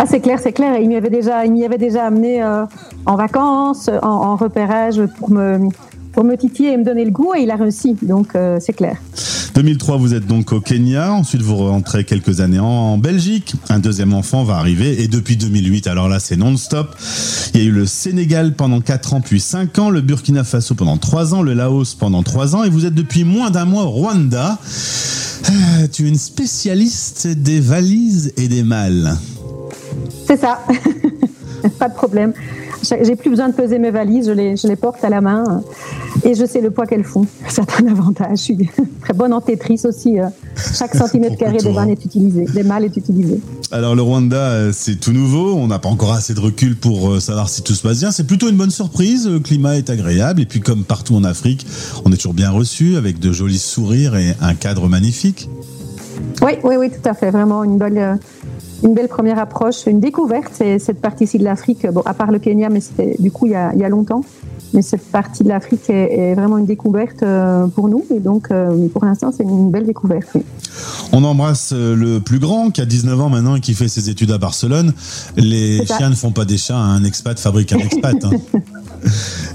[0.00, 0.78] Ah, c'est clair, c'est clair.
[0.78, 2.64] Il m'y avait déjà, il m'y avait déjà amené euh,
[3.04, 5.58] en vacances, en, en repérage pour me,
[6.12, 7.34] pour me titiller et me donner le goût.
[7.36, 7.96] Et il a réussi.
[8.02, 8.96] Donc, euh, c'est clair.
[9.54, 11.12] 2003, vous êtes donc au Kenya.
[11.12, 13.56] Ensuite, vous rentrez quelques années en, Belgique.
[13.68, 15.02] Un deuxième enfant va arriver.
[15.02, 16.94] Et depuis 2008, alors là, c'est non-stop.
[17.54, 19.90] Il y a eu le Sénégal pendant 4 ans, puis 5 ans.
[19.90, 21.42] Le Burkina Faso pendant 3 ans.
[21.42, 22.62] Le Laos pendant 3 ans.
[22.62, 24.58] Et vous êtes depuis moins d'un mois au Rwanda.
[25.50, 29.16] Euh, tu es une spécialiste des valises et des malles.
[30.26, 30.60] C'est ça.
[31.78, 32.32] Pas de problème.
[33.02, 34.26] J'ai plus besoin de peser mes valises.
[34.28, 35.44] Je les, je les porte à la main.
[36.24, 37.26] euh, Et je sais le poids qu'elles font.
[37.48, 38.38] C'est un avantage.
[38.38, 38.56] Je suis
[39.00, 40.20] très bonne en Tetris aussi.
[40.20, 40.26] euh,
[40.78, 42.44] Chaque centimètre carré de des vannes est utilisé.
[42.54, 43.40] Des malles est utilisé.
[43.72, 45.54] Alors le Rwanda, euh, c'est tout nouveau.
[45.56, 48.12] On n'a pas encore assez de recul pour savoir si tout se passe bien.
[48.12, 49.26] C'est plutôt une bonne surprise.
[49.28, 50.40] Le climat est agréable.
[50.40, 51.66] Et puis comme partout en Afrique,
[52.04, 55.48] on est toujours bien reçu avec de jolis sourires et un cadre magnifique.
[56.42, 57.30] Oui, oui, oui, tout à fait.
[57.30, 58.14] Vraiment une belle, euh,
[58.84, 60.50] une belle première approche, une découverte.
[60.52, 63.52] C'est cette partie-ci de l'Afrique, bon, à part le Kenya, mais c'était du coup il
[63.52, 64.22] y a, il y a longtemps.
[64.74, 68.04] Mais cette partie de l'Afrique est, est vraiment une découverte euh, pour nous.
[68.14, 70.28] Et donc, euh, pour l'instant, c'est une belle découverte.
[70.34, 70.42] oui.
[71.10, 74.30] On embrasse le plus grand qui a 19 ans maintenant et qui fait ses études
[74.30, 74.92] à Barcelone.
[75.36, 78.22] Les chiens ne font pas des chats, un expat fabrique un expat.
[78.24, 78.30] hein.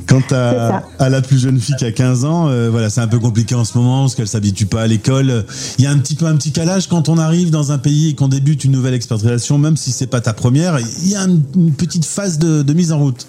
[0.08, 3.08] Quant à, à la plus jeune fille qui a 15 ans, euh, voilà, c'est un
[3.08, 5.46] peu compliqué en ce moment parce qu'elle s'habitue pas à l'école.
[5.78, 8.10] Il y a un petit peu un petit calage quand on arrive dans un pays
[8.10, 10.80] et qu'on débute une nouvelle expatriation, même si c'est pas ta première.
[10.80, 13.28] Il y a une, petite phase de, de mise en route.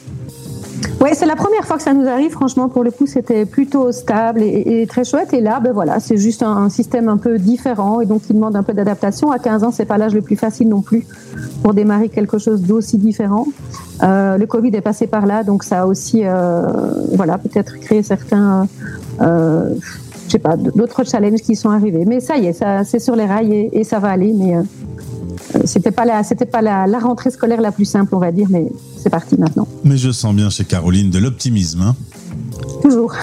[1.00, 2.30] Oui, c'est la première fois que ça nous arrive.
[2.30, 5.32] Franchement, pour le coup, c'était plutôt stable et, très chouette.
[5.32, 8.56] Et là, ben voilà, c'est juste un, système un peu différent et donc qui demande
[8.56, 9.30] un peu d'adaptation.
[9.30, 11.06] À 15 ans, c'est pas l'âge le plus facile non plus
[11.62, 13.46] pour démarrer quelque chose d'aussi différent.
[14.02, 16.62] Euh, le Covid est passé par là, donc ça a aussi, euh,
[17.12, 18.66] voilà, peut-être créé certains,
[19.20, 19.74] euh,
[20.26, 22.04] je sais pas, d'autres challenges qui sont arrivés.
[22.06, 24.32] Mais ça y est, c'est sur les rails et, et ça va aller.
[24.32, 24.62] Mais euh,
[25.64, 28.46] c'était pas la, c'était pas la, la rentrée scolaire la plus simple, on va dire,
[28.50, 28.66] mais
[29.00, 29.66] c'est parti maintenant.
[29.84, 31.82] Mais je sens bien chez Caroline de l'optimisme.
[31.82, 31.96] hein.
[32.82, 33.14] Toujours.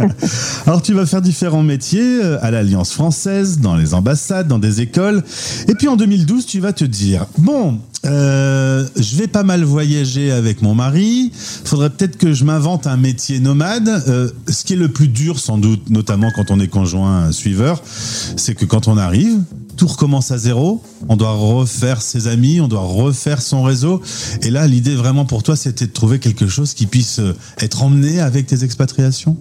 [0.66, 4.80] Alors tu vas faire différents métiers euh, à l'Alliance française, dans les ambassades, dans des
[4.80, 5.22] écoles.
[5.68, 10.30] Et puis en 2012, tu vas te dire, bon, euh, je vais pas mal voyager
[10.30, 11.32] avec mon mari,
[11.64, 13.88] faudrait peut-être que je m'invente un métier nomade.
[14.08, 17.82] Euh, ce qui est le plus dur sans doute, notamment quand on est conjoint suiveur,
[17.84, 19.38] c'est que quand on arrive,
[19.76, 20.80] tout recommence à zéro.
[21.08, 24.00] On doit refaire ses amis, on doit refaire son réseau.
[24.42, 27.82] Et là, l'idée vraiment pour toi, c'était de trouver quelque chose qui puisse euh, être
[27.82, 29.36] emmené avec tes expatriations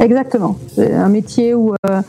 [0.00, 0.56] Exactement.
[0.78, 2.02] Un métier où euh,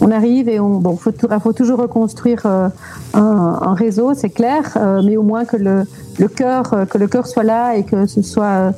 [0.00, 2.68] on arrive et on bon, faut, faut toujours reconstruire euh,
[3.14, 5.84] un, réseau, c'est clair, mais au moins que le,
[6.18, 8.72] le cœur que le cœur soit là et que ce soit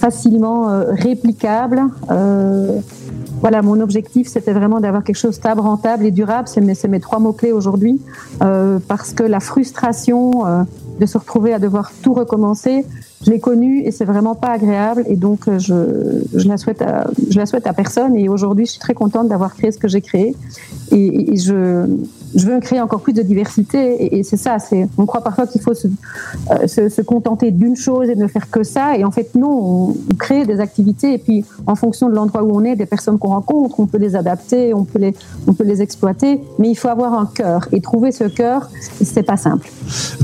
[0.00, 1.82] facilement euh, réplicable.
[2.10, 2.80] Euh,
[3.42, 6.48] voilà, mon objectif, c'était vraiment d'avoir quelque chose stable, rentable et durable.
[6.48, 8.00] C'est mes, mes trois mots-clés aujourd'hui.
[8.42, 10.66] Euh, parce que la frustration
[10.98, 12.84] de se retrouver à devoir tout recommencer,
[13.24, 15.04] je l'ai connue et c'est vraiment pas agréable.
[15.06, 16.82] Et donc, je, la souhaite
[17.66, 18.14] à, personne.
[18.16, 20.34] Et aujourd'hui, je suis très contente d'avoir créé ce que j'ai créé.
[20.92, 21.86] Et je,
[22.34, 24.04] je veux créer encore plus de diversité.
[24.04, 24.58] Et, et c'est ça.
[24.58, 28.26] C'est, on croit parfois qu'il faut se, euh, se, se contenter d'une chose et ne
[28.26, 28.96] faire que ça.
[28.96, 31.14] Et en fait, non, on, on crée des activités.
[31.14, 33.98] Et puis, en fonction de l'endroit où on est, des personnes qu'on rencontre, on peut
[33.98, 35.14] les adapter, on peut les,
[35.46, 36.40] on peut les exploiter.
[36.58, 37.68] Mais il faut avoir un cœur.
[37.72, 38.70] Et trouver ce cœur,
[39.02, 39.70] c'est pas simple.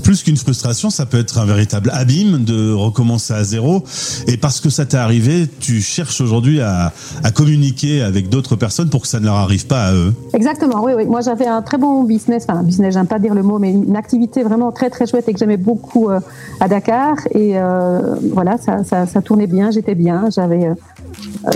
[0.03, 3.83] Plus qu'une frustration, ça peut être un véritable abîme de recommencer à zéro.
[4.27, 6.93] Et parce que ça t'est arrivé, tu cherches aujourd'hui à,
[7.25, 10.15] à communiquer avec d'autres personnes pour que ça ne leur arrive pas à eux.
[10.35, 11.05] Exactement, oui, oui.
[11.07, 13.97] Moi, j'avais un très bon business, enfin, business, j'aime pas dire le mot, mais une
[13.97, 16.21] activité vraiment très, très chouette et que j'aimais beaucoup euh,
[16.61, 17.17] à Dakar.
[17.33, 20.29] Et euh, voilà, ça, ça, tournait bien, j'étais bien.
[20.31, 20.75] J'avais euh,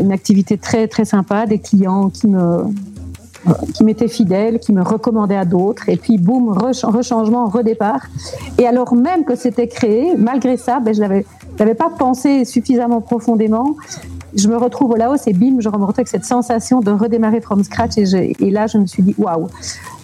[0.01, 2.65] une activité très, très sympa, des clients qui me
[3.75, 8.03] qui m'étaient fidèles, qui me recommandaient à d'autres, et puis boum, re- rechangement, redépart.
[8.59, 11.25] Et alors même que c'était créé, malgré ça, ben, je n'avais
[11.59, 13.77] j'avais pas pensé suffisamment profondément.
[14.35, 17.65] Je me retrouve au Laos et bim, je me avec cette sensation de redémarrer from
[17.65, 17.99] scratch.
[17.99, 19.49] Et, là, je me suis dit, waouh,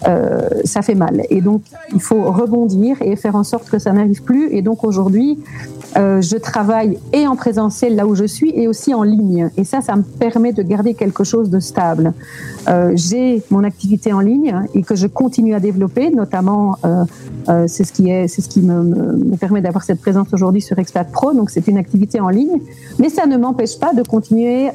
[0.07, 1.23] euh, ça fait mal.
[1.29, 1.61] Et donc,
[1.93, 4.49] il faut rebondir et faire en sorte que ça n'arrive plus.
[4.51, 5.39] Et donc, aujourd'hui,
[5.97, 9.49] euh, je travaille et en présentiel là où je suis et aussi en ligne.
[9.55, 12.13] Et ça, ça me permet de garder quelque chose de stable.
[12.67, 16.77] Euh, J'ai mon activité en ligne et que je continue à développer, notamment,
[17.67, 21.09] c'est ce qui est, c'est ce qui me permet d'avoir cette présence aujourd'hui sur Expat
[21.09, 21.31] Pro.
[21.31, 22.59] Donc, c'est une activité en ligne,
[22.99, 24.16] mais ça ne m'empêche pas de continuer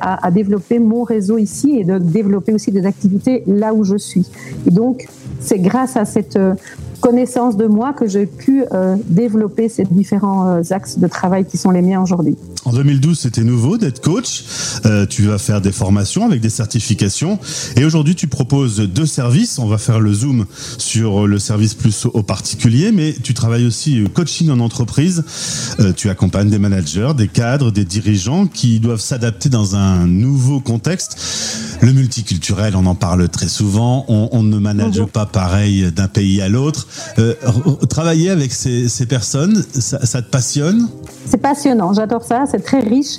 [0.01, 4.26] à, développer mon réseau ici et de développer aussi des activités là où je suis.
[4.66, 5.07] Et donc,
[5.40, 6.55] c'est grâce à cette euh,
[7.03, 11.59] connaissance de moi que j'ai pu euh, développer ces différents euh, axes de travail qui
[11.59, 12.36] sont les miens aujourd'hui.
[12.64, 14.44] En 2012, c'était nouveau d'être coach.
[14.86, 17.40] Euh, tu vas faire des formations avec des certifications.
[17.76, 19.59] Et aujourd'hui, tu proposes deux services.
[19.59, 20.46] On va faire le zoom
[20.78, 25.24] sur le service plus au particulier, mais tu travailles aussi coaching en entreprise.
[25.96, 31.16] Tu accompagnes des managers, des cadres, des dirigeants qui doivent s'adapter dans un nouveau contexte.
[31.80, 34.05] Le multiculturel, on en parle très souvent.
[34.07, 36.86] On, on ne manage pas pareil d'un pays à l'autre.
[37.18, 37.34] Euh,
[37.88, 40.88] travailler avec ces, personnes, ça, ça te passionne?
[41.26, 43.18] C'est passionnant, j'adore ça, c'est très riche.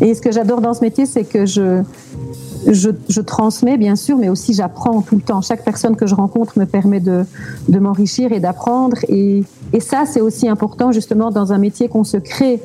[0.00, 1.82] Et ce que j'adore dans ce métier, c'est que je,
[2.66, 5.40] je, je transmets, bien sûr, mais aussi j'apprends tout le temps.
[5.42, 7.24] Chaque personne que je rencontre me permet de,
[7.68, 8.98] de m'enrichir et d'apprendre.
[9.08, 12.60] Et, et ça, c'est aussi important, justement, dans un métier qu'on se crée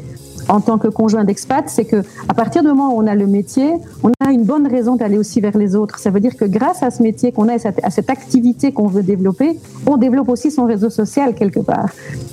[0.49, 3.27] en tant que conjoint d'expat, c'est que à partir du moment où on a le
[3.27, 3.73] métier,
[4.03, 5.99] on a une bonne raison d'aller aussi vers les autres.
[5.99, 8.87] Ça veut dire que grâce à ce métier qu'on a, et à cette activité qu'on
[8.87, 11.89] veut développer, on développe aussi son réseau social quelque part.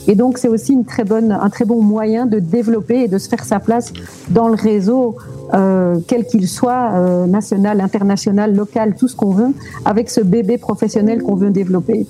[0.07, 3.19] Et donc c'est aussi une très bonne, un très bon moyen de développer et de
[3.19, 3.93] se faire sa place
[4.31, 5.17] dans le réseau,
[5.55, 10.59] euh, quel qu'il soit, euh, national, international, local, tout ce qu'on veut, avec ce bébé
[10.59, 12.07] professionnel qu'on veut développer.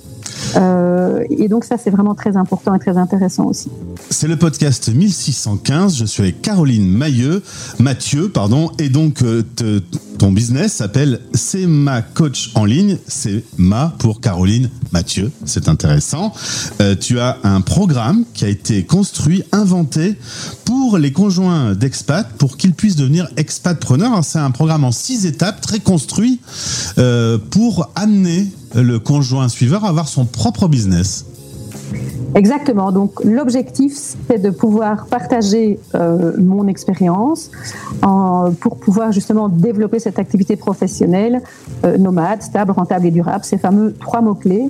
[0.57, 3.69] Euh, et donc ça c'est vraiment très important et très intéressant aussi.
[4.09, 5.97] C'est le podcast 1615.
[5.97, 7.43] Je suis avec Caroline Mailleux,
[7.79, 9.23] Mathieu, pardon, et donc
[10.17, 12.97] ton business s'appelle C'est ma coach en ligne.
[13.07, 15.31] C'est ma pour Caroline Mathieu.
[15.45, 16.33] C'est intéressant.
[16.81, 20.15] Euh, tu as un programme qui a été construit, inventé
[20.63, 24.23] pour les conjoints d'expat pour qu'ils puissent devenir expatpreneurs.
[24.23, 26.39] C'est un programme en six étapes, très construit,
[26.97, 31.25] euh, pour amener le conjoint suiveur à avoir son propre business.
[32.35, 32.91] Exactement.
[32.91, 37.49] Donc l'objectif, c'est de pouvoir partager euh, mon expérience
[38.03, 41.41] en- pour pouvoir justement développer cette activité professionnelle
[41.85, 44.69] euh, nomade, stable, rentable et durable, ces fameux trois mots-clés,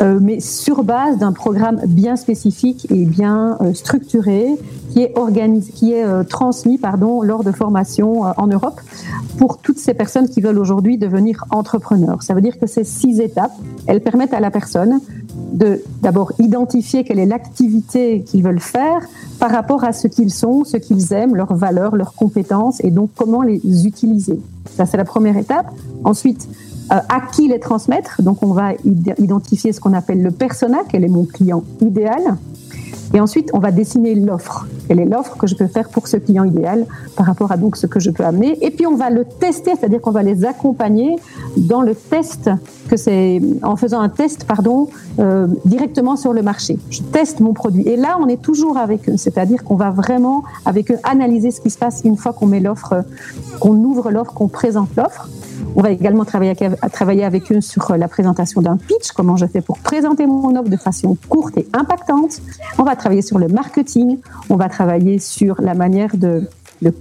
[0.00, 4.46] euh, mais sur base d'un programme bien spécifique et bien euh, structuré
[4.90, 8.80] qui est, organisé, qui est euh, transmis pardon, lors de formations euh, en Europe
[9.36, 12.22] pour toutes ces personnes qui veulent aujourd'hui devenir entrepreneurs.
[12.22, 13.52] Ça veut dire que ces six étapes,
[13.86, 15.00] elles permettent à la personne
[15.54, 19.00] de d'abord identifier quelle est l'activité qu'ils veulent faire
[19.38, 23.10] par rapport à ce qu'ils sont, ce qu'ils aiment, leurs valeurs, leurs compétences et donc
[23.16, 24.38] comment les utiliser.
[24.76, 25.66] Ça, c'est la première étape.
[26.04, 26.48] Ensuite,
[26.92, 28.20] euh, à qui les transmettre?
[28.22, 32.36] Donc, on va id- identifier ce qu'on appelle le persona, quel est mon client idéal.
[33.14, 34.66] Et ensuite, on va dessiner l'offre.
[34.88, 36.84] Quelle est l'offre que je peux faire pour ce client idéal
[37.16, 38.58] par rapport à donc ce que je peux amener.
[38.60, 41.14] Et puis, on va le tester, c'est-à-dire qu'on va les accompagner
[41.56, 42.50] dans le test,
[42.90, 44.88] que c'est en faisant un test, pardon,
[45.20, 46.76] euh, directement sur le marché.
[46.90, 47.86] Je teste mon produit.
[47.88, 51.60] Et là, on est toujours avec eux, c'est-à-dire qu'on va vraiment avec eux analyser ce
[51.60, 53.04] qui se passe une fois qu'on met l'offre,
[53.60, 55.28] qu'on ouvre l'offre, qu'on présente l'offre.
[55.76, 59.78] On va également travailler avec, eux sur la présentation d'un pitch, comment je fais pour
[59.78, 62.40] présenter mon offre de façon courte et impactante.
[62.78, 66.48] On va travailler sur le marketing, on va travailler sur la manière de,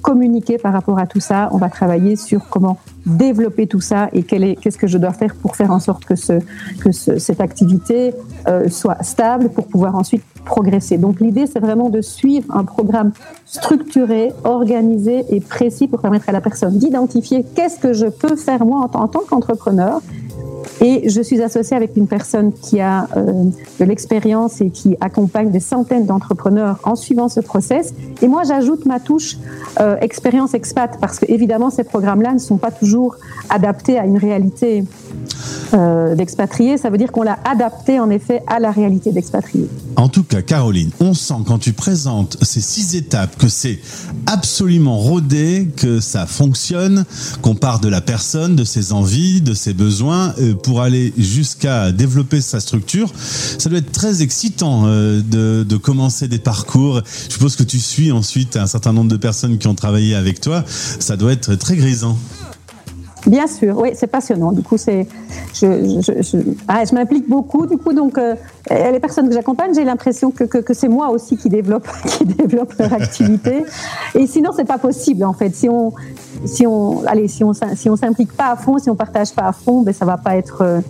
[0.02, 4.24] communiquer par rapport à tout ça, on va travailler sur comment développer tout ça et
[4.24, 6.34] qu'est-ce que je dois faire pour faire en sorte que, ce,
[6.80, 8.14] que ce- cette activité
[8.48, 10.98] euh, soit stable pour pouvoir ensuite progresser.
[10.98, 13.12] Donc l'idée, c'est vraiment de suivre un programme
[13.46, 18.66] structuré, organisé et précis pour permettre à la personne d'identifier qu'est-ce que je peux faire
[18.66, 20.02] moi en, tant- en tant qu'entrepreneur.
[20.82, 23.46] Et je suis associée avec une personne qui a euh,
[23.80, 27.94] de l'expérience et qui accompagne des centaines d'entrepreneurs en suivant ce process.
[28.22, 29.38] Et moi, j'ajoute ma touche
[29.80, 33.16] euh, expérience expat parce que évidemment, ces programmes-là ne sont pas toujours
[33.50, 34.84] adaptés à une réalité
[35.74, 36.78] euh, d'expatriés.
[36.78, 39.70] Ça veut dire qu'on l'a adapté en effet à la réalité d'expatriés.
[39.96, 43.80] En tout cas, Caroline, on sent quand tu présentes ces six étapes que c'est
[44.26, 47.06] absolument rodé, que ça fonctionne,
[47.42, 51.92] qu'on part de la personne, de ses envies, de ses besoins, euh, pour aller jusqu'à
[51.92, 53.12] développer sa structure.
[53.58, 57.02] Ça doit être très excitant euh, de, de commencer des parcours.
[57.28, 60.42] Je suppose que tu suis ensuite un certain nombre de personnes qui ont travaillé avec
[60.42, 60.64] toi.
[60.68, 62.18] Ça doit être très grisant.
[63.26, 64.52] Bien sûr, oui, c'est passionnant.
[64.52, 65.08] Du coup, c'est,
[65.54, 67.66] je, je, je, ah, je m'implique beaucoup.
[67.66, 68.36] Du coup, donc, euh,
[68.70, 72.74] les personnes que j'accompagne, j'ai l'impression que, que, c'est moi aussi qui développe, qui développe
[72.78, 73.64] leur activité.
[74.16, 75.56] Et sinon, c'est pas possible, en fait.
[75.56, 75.94] Si on,
[76.46, 79.48] si on, allez, si on, si on s'implique pas à fond, si on partage pas
[79.48, 80.82] à fond, ben, ça va pas être, euh,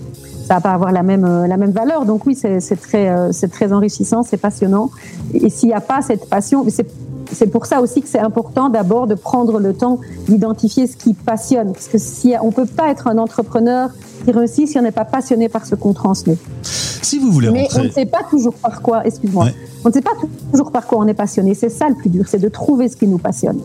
[0.48, 2.06] ça va pas avoir la même, euh, la même valeur.
[2.06, 4.90] Donc oui, c'est, c'est très, c'est très enrichissant, c'est passionnant.
[5.36, 6.88] Et s'il n'y a pas cette passion, c'est
[7.34, 11.14] c'est pour ça aussi que c'est important d'abord de prendre le temps d'identifier ce qui
[11.14, 11.74] passionne.
[11.74, 13.90] Parce que si on peut pas être un entrepreneur
[14.26, 16.38] qui réussit si on n'est pas passionné par ce qu'on transmet.
[16.64, 19.56] Si vous voulez Mais on ne sait pas toujours par quoi, excuse-moi, Ouais.
[19.84, 20.12] on ne sait pas
[20.52, 21.54] toujours par quoi on est passionné.
[21.54, 23.60] C'est ça le plus dur, c'est de trouver ce qui nous passionne.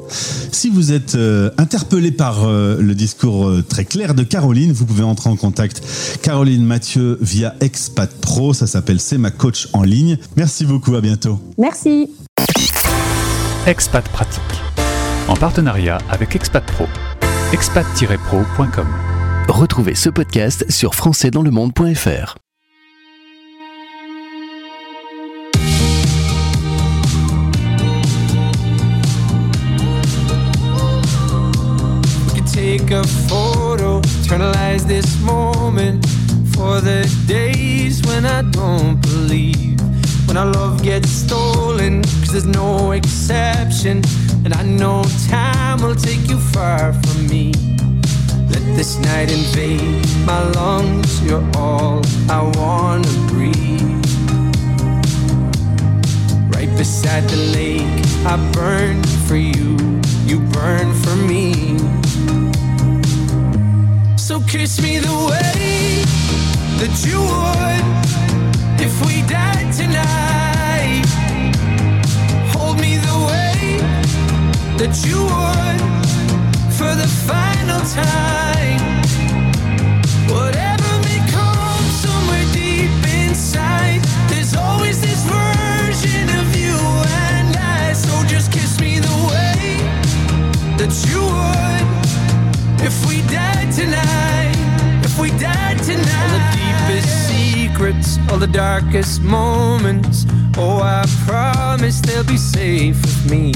[0.50, 4.84] Si vous êtes euh, interpellé par euh, le discours euh, très clair de Caroline, vous
[4.84, 5.80] pouvez entrer en contact
[6.22, 10.18] Caroline Mathieu via Expat Pro, ça s'appelle C'est ma coach en ligne.
[10.36, 11.38] Merci beaucoup, à bientôt.
[11.58, 12.10] Merci.
[13.68, 14.42] Expat Pratique.
[15.28, 16.86] En partenariat avec Expat Pro.
[17.52, 18.86] expat-pro.com.
[19.46, 22.36] Retrouvez ce podcast sur françaisdanslemonde.fr.
[32.50, 36.06] Take a photo, eternalize this moment
[36.54, 39.77] for the days when I don't believe.
[40.28, 44.02] When our love gets stolen, cause there's no exception.
[44.44, 47.54] And I know time will take you far from me.
[48.52, 54.04] Let this night invade my lungs, you're all I wanna breathe.
[56.54, 59.78] Right beside the lake, I burn for you,
[60.26, 61.78] you burn for me.
[64.18, 66.04] So kiss me the way
[66.80, 68.27] that you would
[76.78, 79.02] for the final time.
[80.30, 80.67] Whatever
[98.38, 100.24] all the darkest moments.
[100.56, 103.52] Oh, I promise they'll be safe with me.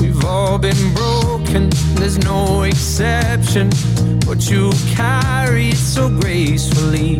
[0.00, 3.70] We've all been broken, there's no exception.
[4.26, 7.18] But you carry it so gracefully.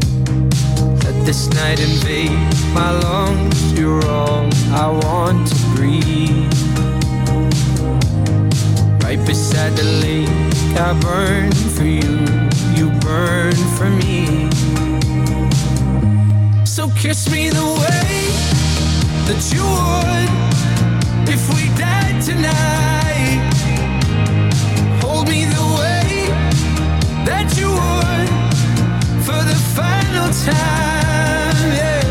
[1.04, 2.30] Let this night invade
[2.72, 3.72] my lungs.
[3.72, 6.52] You're all I want to breathe.
[9.02, 10.28] Right beside the lake,
[10.78, 12.14] I burn for you.
[12.76, 14.75] You burn for me.
[17.06, 18.18] Kiss me the way
[19.28, 20.30] that you would
[21.30, 23.46] if we died tonight.
[25.00, 26.26] Hold me the way
[27.24, 28.28] that you would
[29.22, 31.70] for the final time.
[31.78, 32.02] Yeah.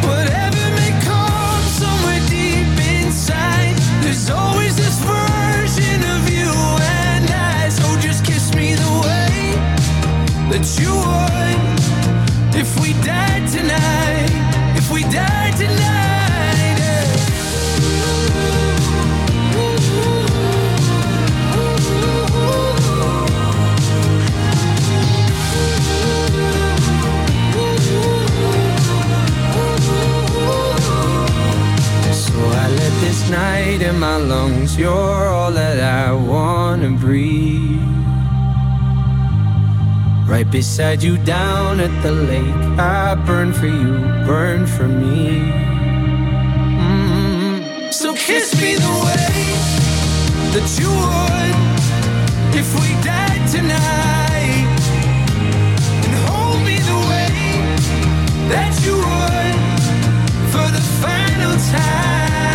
[0.00, 2.72] Whatever may come somewhere deep
[3.04, 6.48] inside, there's always this version of you
[7.04, 7.68] and I.
[7.68, 9.52] So just kiss me the way
[10.48, 13.31] that you would if we died
[33.32, 34.78] long lungs.
[34.78, 37.80] you're all that I wanna breathe.
[40.26, 45.28] Right beside you down at the lake, I burn for you, burn for me.
[46.78, 47.92] Mm.
[47.92, 49.34] So kiss me the way
[50.54, 51.56] that you would
[52.60, 54.68] if we died tonight.
[56.04, 57.32] And hold me the way
[58.52, 59.56] that you would
[60.52, 62.51] for the final time.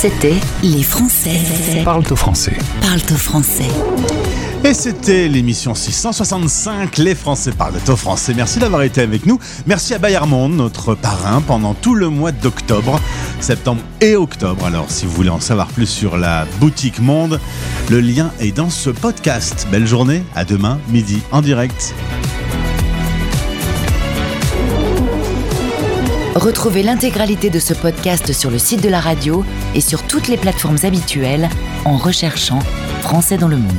[0.00, 1.40] C'était Les Français.
[1.84, 2.56] Parle au français.
[2.80, 3.66] Parle au français.
[4.62, 8.32] Et c'était l'émission 665, Les Français parlent au français.
[8.32, 9.40] Merci d'avoir été avec nous.
[9.66, 13.00] Merci à Bayard Monde, notre parrain, pendant tout le mois d'octobre,
[13.40, 14.66] septembre et octobre.
[14.66, 17.40] Alors, si vous voulez en savoir plus sur la boutique Monde,
[17.90, 19.66] le lien est dans ce podcast.
[19.72, 21.92] Belle journée, à demain, midi, en direct.
[26.38, 30.36] Retrouvez l'intégralité de ce podcast sur le site de la radio et sur toutes les
[30.36, 31.48] plateformes habituelles
[31.84, 32.60] en recherchant
[33.00, 33.72] Français dans le monde.